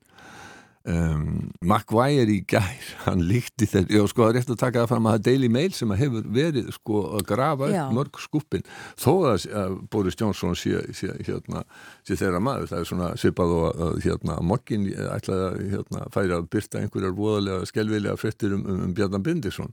Um, 0.84 1.48
Maguire 1.64 2.28
í 2.28 2.42
gær 2.44 2.88
hann 3.06 3.22
líkti 3.24 3.64
þetta, 3.64 3.88
já 3.88 4.02
sko 4.10 4.26
það 4.26 4.30
er 4.30 4.36
rétt 4.36 4.50
að 4.52 4.58
taka 4.60 4.82
það 4.82 4.90
fram 4.90 5.06
að 5.08 5.14
það 5.14 5.20
er 5.20 5.22
Daily 5.30 5.48
Mail 5.54 5.72
sem 5.72 5.94
hefur 5.96 6.26
verið 6.36 6.66
sko 6.76 6.98
að 7.16 7.22
grafa 7.30 7.68
upp 7.70 7.72
já. 7.72 7.84
mörg 7.96 8.18
skupin 8.20 8.66
þó 9.00 9.12
að, 9.30 9.46
að 9.62 9.78
Boris 9.94 10.18
Johnson 10.20 10.52
sé, 10.60 10.82
sé, 10.92 11.08
hérna, 11.24 11.62
sé 12.04 12.18
þeirra 12.20 12.42
maður 12.44 12.68
það 12.74 12.82
er 12.82 12.90
svona 12.90 13.08
svipað 13.22 13.54
og 13.56 13.80
að 13.86 13.96
hérna, 14.04 14.36
mokkin 14.44 14.84
ætlaði 14.92 15.46
að 15.46 15.56
hérna, 15.72 16.04
færa 16.18 16.42
að 16.42 16.50
byrta 16.52 16.82
einhverjar 16.82 17.16
voðalega 17.16 17.70
skelvilega 17.72 18.20
frettir 18.20 18.52
um, 18.58 18.68
um, 18.74 18.92
Bjarnar 18.92 19.24
Bindisson 19.24 19.72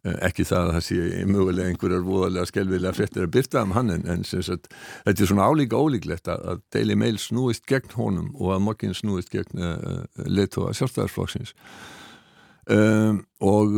ekki 0.00 0.46
það 0.48 0.62
að 0.62 0.74
það 0.76 0.84
sé 0.86 1.24
mögulega 1.28 1.68
einhverjar 1.70 2.04
voðalega 2.06 2.48
skelvilega 2.48 2.96
frettir 2.96 3.26
að 3.26 3.32
byrta 3.36 3.64
um 3.66 3.74
hann 3.76 3.92
en, 3.92 4.06
en 4.08 4.22
sagt, 4.24 4.70
þetta 5.04 5.24
er 5.24 5.28
svona 5.28 5.48
álíka 5.50 5.80
ólíklegt 5.80 6.30
að, 6.32 6.44
að 6.54 6.62
Daily 6.72 6.96
Mail 6.96 7.18
snúist 7.20 7.66
gegn 7.68 7.92
honum 7.98 8.30
og 8.38 8.54
að 8.54 8.62
mokkin 8.64 8.96
snúist 8.96 9.32
gegn 9.34 9.60
uh, 9.60 9.74
eh, 9.76 10.22
leittóa 10.24 10.72
sjálfstæðarsflokksins 10.78 11.52
um, 12.72 13.20
og 13.44 13.76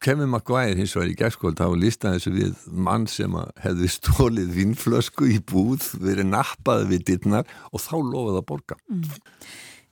Kevin 0.00 0.32
Maguire 0.32 0.78
hins 0.78 0.96
vegar 0.96 1.12
í 1.12 1.18
gegskóld 1.20 1.60
hafa 1.60 1.76
listað 1.76 2.16
þessu 2.16 2.34
við 2.38 2.64
mann 2.88 3.04
sem 3.10 3.36
hefði 3.60 3.92
stólið 3.98 4.56
vinnflösku 4.56 5.28
í 5.28 5.38
búð 5.44 5.92
verið 6.00 6.32
nappað 6.32 6.88
við 6.94 7.06
dittnar 7.12 7.52
og 7.68 7.84
þá 7.84 7.94
lofaði 8.00 8.40
að 8.40 8.48
borga. 8.54 8.80
Mm. 8.88 9.14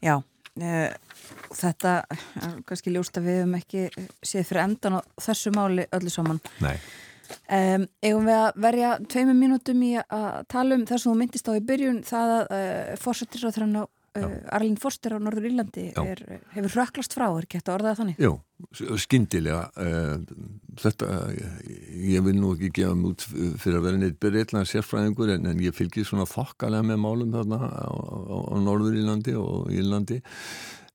Já 0.01 0.17
þetta 0.59 1.93
er 2.13 2.57
kannski 2.69 2.95
ljóst 2.95 3.19
að 3.19 3.29
við 3.29 3.39
hefum 3.41 3.59
ekki 3.59 3.85
séð 4.23 4.49
fyrir 4.49 4.65
endan 4.65 4.99
á 4.99 5.01
þessu 5.23 5.53
máli 5.55 5.87
öllu 5.95 6.13
saman. 6.13 6.41
Um, 7.49 7.85
eigum 8.01 8.25
við 8.25 8.39
að 8.39 8.61
verja 8.65 8.91
tveimum 9.05 9.43
mínútum 9.43 9.83
í 9.85 9.91
að 10.01 10.39
tala 10.49 10.79
um 10.79 10.85
það 10.89 11.03
sem 11.03 11.11
þú 11.11 11.17
myndist 11.21 11.51
á 11.51 11.53
í 11.53 11.65
byrjun 11.69 11.99
það 12.09 12.35
að 12.35 12.55
uh, 12.57 12.95
fórsettir 13.03 13.45
á 13.45 13.51
þrann 13.53 13.81
á 13.81 13.85
Arlín 14.17 14.79
Forster 14.81 15.15
á 15.15 15.19
Norður 15.21 15.49
Írlandi 15.51 15.89
er, 15.93 16.23
hefur 16.55 16.77
röklast 16.81 17.15
frá, 17.15 17.27
er 17.29 17.47
gett 17.51 17.69
að 17.69 17.77
orðaða 17.77 17.99
þannig? 18.01 18.23
Jú, 18.23 18.33
skindilega 18.99 19.67
uh, 19.79 20.17
þetta, 20.81 21.11
ég 22.09 22.25
vil 22.27 22.35
nú 22.39 22.55
ekki 22.57 22.73
gefa 22.81 22.97
mút 22.99 23.27
fyrir 23.29 23.79
að 23.79 23.87
vera 23.89 24.01
neitt 24.01 24.19
byrjillega 24.23 24.71
sérfræðingur 24.73 25.35
en, 25.37 25.47
en 25.53 25.63
ég 25.63 25.77
fylgir 25.77 26.09
svona 26.09 26.27
þokkalega 26.29 26.89
með 26.91 27.01
málum 27.05 27.37
þarna 27.37 27.61
á, 27.69 27.91
á, 27.93 28.37
á 28.49 28.57
Norður 28.65 28.99
Írlandi 28.99 29.37
og 29.39 29.71
Írlandi 29.75 30.21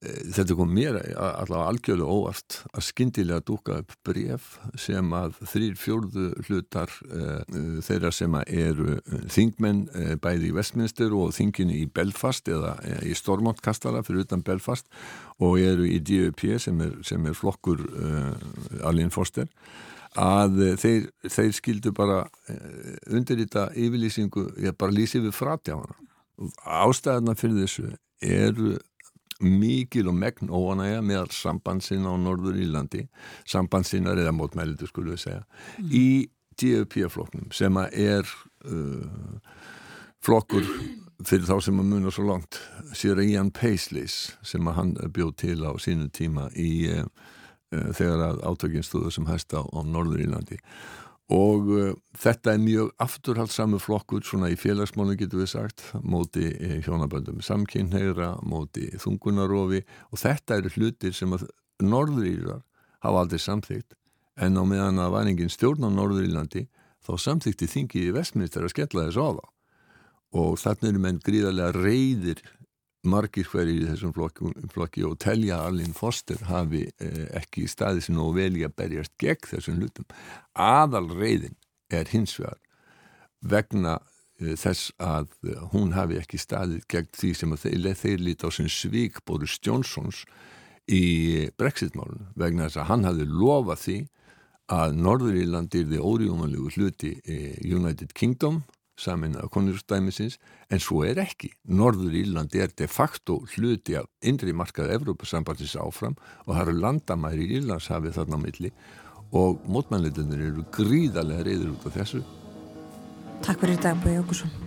þetta 0.03 0.55
kom 0.57 0.71
mér 0.73 0.97
allavega 1.15 1.69
algjörlega 1.69 2.15
óvart 2.15 2.57
að 2.73 2.85
skindilega 2.87 3.43
dúka 3.47 3.77
upp 3.81 3.93
bref 4.05 4.57
sem 4.79 5.13
að 5.15 5.37
þrýr 5.51 5.77
fjórðu 5.79 6.25
hlutar 6.47 6.91
uh, 7.07 7.79
þeirra 7.85 8.11
sem 8.15 8.35
eru 8.43 8.97
þingmenn 9.31 9.85
uh, 9.93 10.13
bæði 10.23 10.49
í 10.49 10.55
Westminster 10.57 11.15
og 11.15 11.33
þinginu 11.37 11.77
í 11.83 11.87
Belfast 11.87 12.51
eða 12.51 12.75
uh, 12.81 12.99
í 13.07 13.15
Stormont-kastala 13.17 14.03
fyrir 14.03 14.27
utan 14.27 14.43
Belfast 14.45 14.89
og 15.39 15.59
eru 15.61 15.87
í 15.87 15.99
DUP 16.03 16.45
sem 16.61 16.83
er, 16.83 16.95
sem 17.07 17.23
er 17.29 17.37
flokkur 17.37 17.81
Alin 18.83 19.11
Foster 19.13 19.47
að 20.19 20.59
þeir, 20.77 21.07
þeir 21.25 21.53
skildu 21.57 21.93
bara 21.95 22.19
undir 23.09 23.39
þetta 23.39 23.69
yfirlýsingu, 23.73 24.45
ég 24.61 24.75
bara 24.77 24.93
lýsi 24.93 25.23
við 25.23 25.33
fratjána 25.37 25.95
ástæðana 26.63 27.35
fyrir 27.37 27.63
þessu 27.63 27.93
eru 28.23 28.77
mikil 29.43 30.09
og 30.11 30.17
megn 30.17 30.51
óanægja 30.51 31.03
meðal 31.05 31.29
sambandsinn 31.35 32.07
á 32.07 32.13
Norður 32.19 32.59
Írlandi 32.63 33.05
sambandsinnar 33.49 34.21
eða 34.21 34.35
mótmælitur 34.35 34.91
skulum 34.91 35.15
við 35.15 35.25
segja 35.25 35.43
mm. 35.43 35.91
í 35.91 36.07
DFP-floknum 36.61 37.51
sem 37.55 37.77
að 37.81 37.95
er 38.05 38.33
uh, 38.69 39.39
flokkur 40.23 40.67
fyrir 41.23 41.47
þá 41.47 41.55
sem 41.63 41.79
að 41.79 41.91
muna 41.91 42.11
svo 42.13 42.27
langt 42.27 42.59
sér 42.95 43.21
Ian 43.23 43.51
Paisleys 43.55 44.33
sem 44.45 44.67
að 44.67 44.77
hann 44.79 44.97
bjóð 45.15 45.35
til 45.43 45.59
á 45.65 45.71
sínu 45.81 46.09
tíma 46.13 46.49
í 46.55 46.73
uh, 46.93 47.05
þegar 47.73 48.27
að 48.29 48.43
átökinn 48.49 48.85
stóðu 48.85 49.13
sem 49.13 49.29
hæst 49.29 49.55
á, 49.57 49.61
á 49.63 49.79
Norður 49.85 50.25
Írlandi 50.25 50.59
og 51.31 51.69
uh, 51.71 51.93
þetta 52.19 52.53
er 52.53 52.61
mjög 52.61 52.91
afturhaldsamur 53.03 53.81
flokkur 53.81 54.25
svona 54.27 54.51
í 54.51 54.59
félagsmánu 54.59 55.15
getur 55.19 55.43
við 55.43 55.53
sagt 55.53 55.85
móti 56.03 56.49
eh, 56.51 56.79
hjónaböndum 56.83 57.39
samkynneira, 57.41 58.35
móti 58.43 58.89
þungunarofi 58.99 59.85
og 60.11 60.19
þetta 60.19 60.59
eru 60.59 60.73
hlutir 60.75 61.15
sem 61.15 61.31
að 61.33 61.47
norðrýrar 61.83 62.63
hafa 63.03 63.23
aldrei 63.23 63.39
samþygt 63.39 63.95
en 64.35 64.57
á 64.57 64.63
meðan 64.65 65.01
að 65.01 65.13
var 65.13 65.29
engin 65.29 65.51
stjórn 65.51 65.85
á 65.85 65.89
Norður 65.93 66.27
Írlandi 66.27 66.65
þá 67.03 67.13
samþykti 67.19 67.69
þingi 67.69 68.05
í 68.07 68.13
vestminister 68.15 68.65
að 68.65 68.73
skella 68.73 69.07
þess 69.07 69.19
á 69.19 69.27
þá. 69.37 69.45
Og 70.33 70.55
þannig 70.57 70.89
eru 70.89 71.01
menn 71.03 71.21
gríðarlega 71.21 71.75
reyðir 71.77 72.41
margir 73.03 73.47
hverjir 73.51 73.83
í 73.83 73.89
þessum 73.89 74.13
flokki, 74.15 74.51
flokki 74.71 75.03
og 75.07 75.17
telja 75.21 75.59
Arlín 75.65 75.95
Foster 75.95 76.39
hafi 76.47 76.85
eh, 77.03 77.25
ekki 77.39 77.67
staðið 77.67 78.07
sem 78.07 78.15
nógu 78.17 78.37
vel 78.37 78.55
í 78.59 78.63
að 78.67 78.75
berjast 78.79 79.13
gegn 79.21 79.49
þessum 79.49 79.81
hlutum. 79.81 80.07
Aðal 80.55 81.09
reyðin 81.11 81.57
er 81.93 82.09
hins 82.13 82.37
vegar 82.39 82.59
vegna 83.43 83.97
eh, 84.39 84.55
þess 84.59 84.93
að 85.03 85.35
hún 85.73 85.93
hafi 85.97 86.21
ekki 86.21 86.39
staðið 86.39 86.87
gegn 86.91 87.11
því 87.19 87.33
sem 87.39 87.57
þeir, 87.65 87.91
þeir 87.99 88.25
líti 88.29 88.47
á 88.47 88.49
sem 88.55 88.71
svík 88.71 89.19
Boris 89.27 89.59
Johnsons 89.63 90.23
í 90.87 91.49
Brexit-málunum 91.59 92.31
vegna 92.39 92.69
þess 92.69 92.83
að 92.83 92.89
hann 92.91 93.07
hafi 93.07 93.27
lofað 93.27 93.83
því 93.83 93.97
að 94.73 94.95
Norður 94.95 95.41
Írlandi 95.41 95.83
er 95.83 95.89
því 95.91 95.99
óriðumanlegu 95.99 96.71
hluti 96.77 97.11
United 97.67 98.15
Kingdom 98.15 98.61
samin 99.03 99.37
af 99.39 99.51
konurstæmisins 99.53 100.39
en 100.71 100.81
svo 100.81 101.03
er 101.07 101.19
ekki. 101.23 101.51
Norður 101.67 102.15
Írlandi 102.23 102.61
er 102.63 102.71
de 102.71 102.87
facto 102.87 103.41
hluti 103.55 103.97
af 103.99 104.07
indri 104.23 104.55
markaði 104.55 104.95
Evrópasambansins 104.97 105.75
áfram 105.79 106.15
og 106.45 106.53
það 106.53 106.61
eru 106.65 106.77
landamæri 106.85 107.47
í 107.47 107.59
Írlandshafi 107.59 108.13
þarna 108.15 108.39
á 108.39 108.43
milli 108.45 108.71
og 109.33 109.63
mótmannleitunir 109.65 110.47
eru 110.51 110.65
gríðarlega 110.73 111.47
reyður 111.47 111.75
út 111.75 111.87
af 111.89 111.97
þessu. 111.97 112.23
Takk 113.43 113.59
fyrir 113.59 113.79
þetta, 113.79 113.95
Böði 114.03 114.19
Jókusson. 114.21 114.59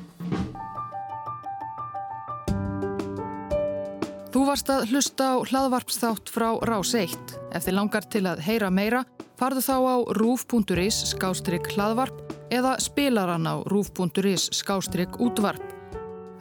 Þú 4.37 4.43
varst 4.45 4.69
að 4.69 4.91
hlusta 4.91 5.31
á 5.33 5.35
hlaðvarpsþátt 5.49 6.29
frá 6.29 6.51
Rás 6.69 6.91
1. 6.93 7.37
Ef 7.57 7.65
þið 7.65 7.77
langar 7.79 8.05
til 8.13 8.27
að 8.29 8.43
heyra 8.45 8.69
meira, 8.69 9.07
farðu 9.37 9.63
þá 9.65 9.77
á 9.77 9.97
rúf.is 10.19 11.01
skástrygg 11.13 11.69
hlaðvarp 11.75 12.37
eða 12.55 12.77
spilaran 12.83 13.49
á 13.49 13.61
rúf.is 13.69 14.49
skástrygg 14.57 15.21
útvarp. 15.21 15.63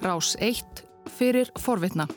Rás 0.03 0.35
1 0.39 0.85
fyrir 1.17 1.51
forvitna. 1.59 2.07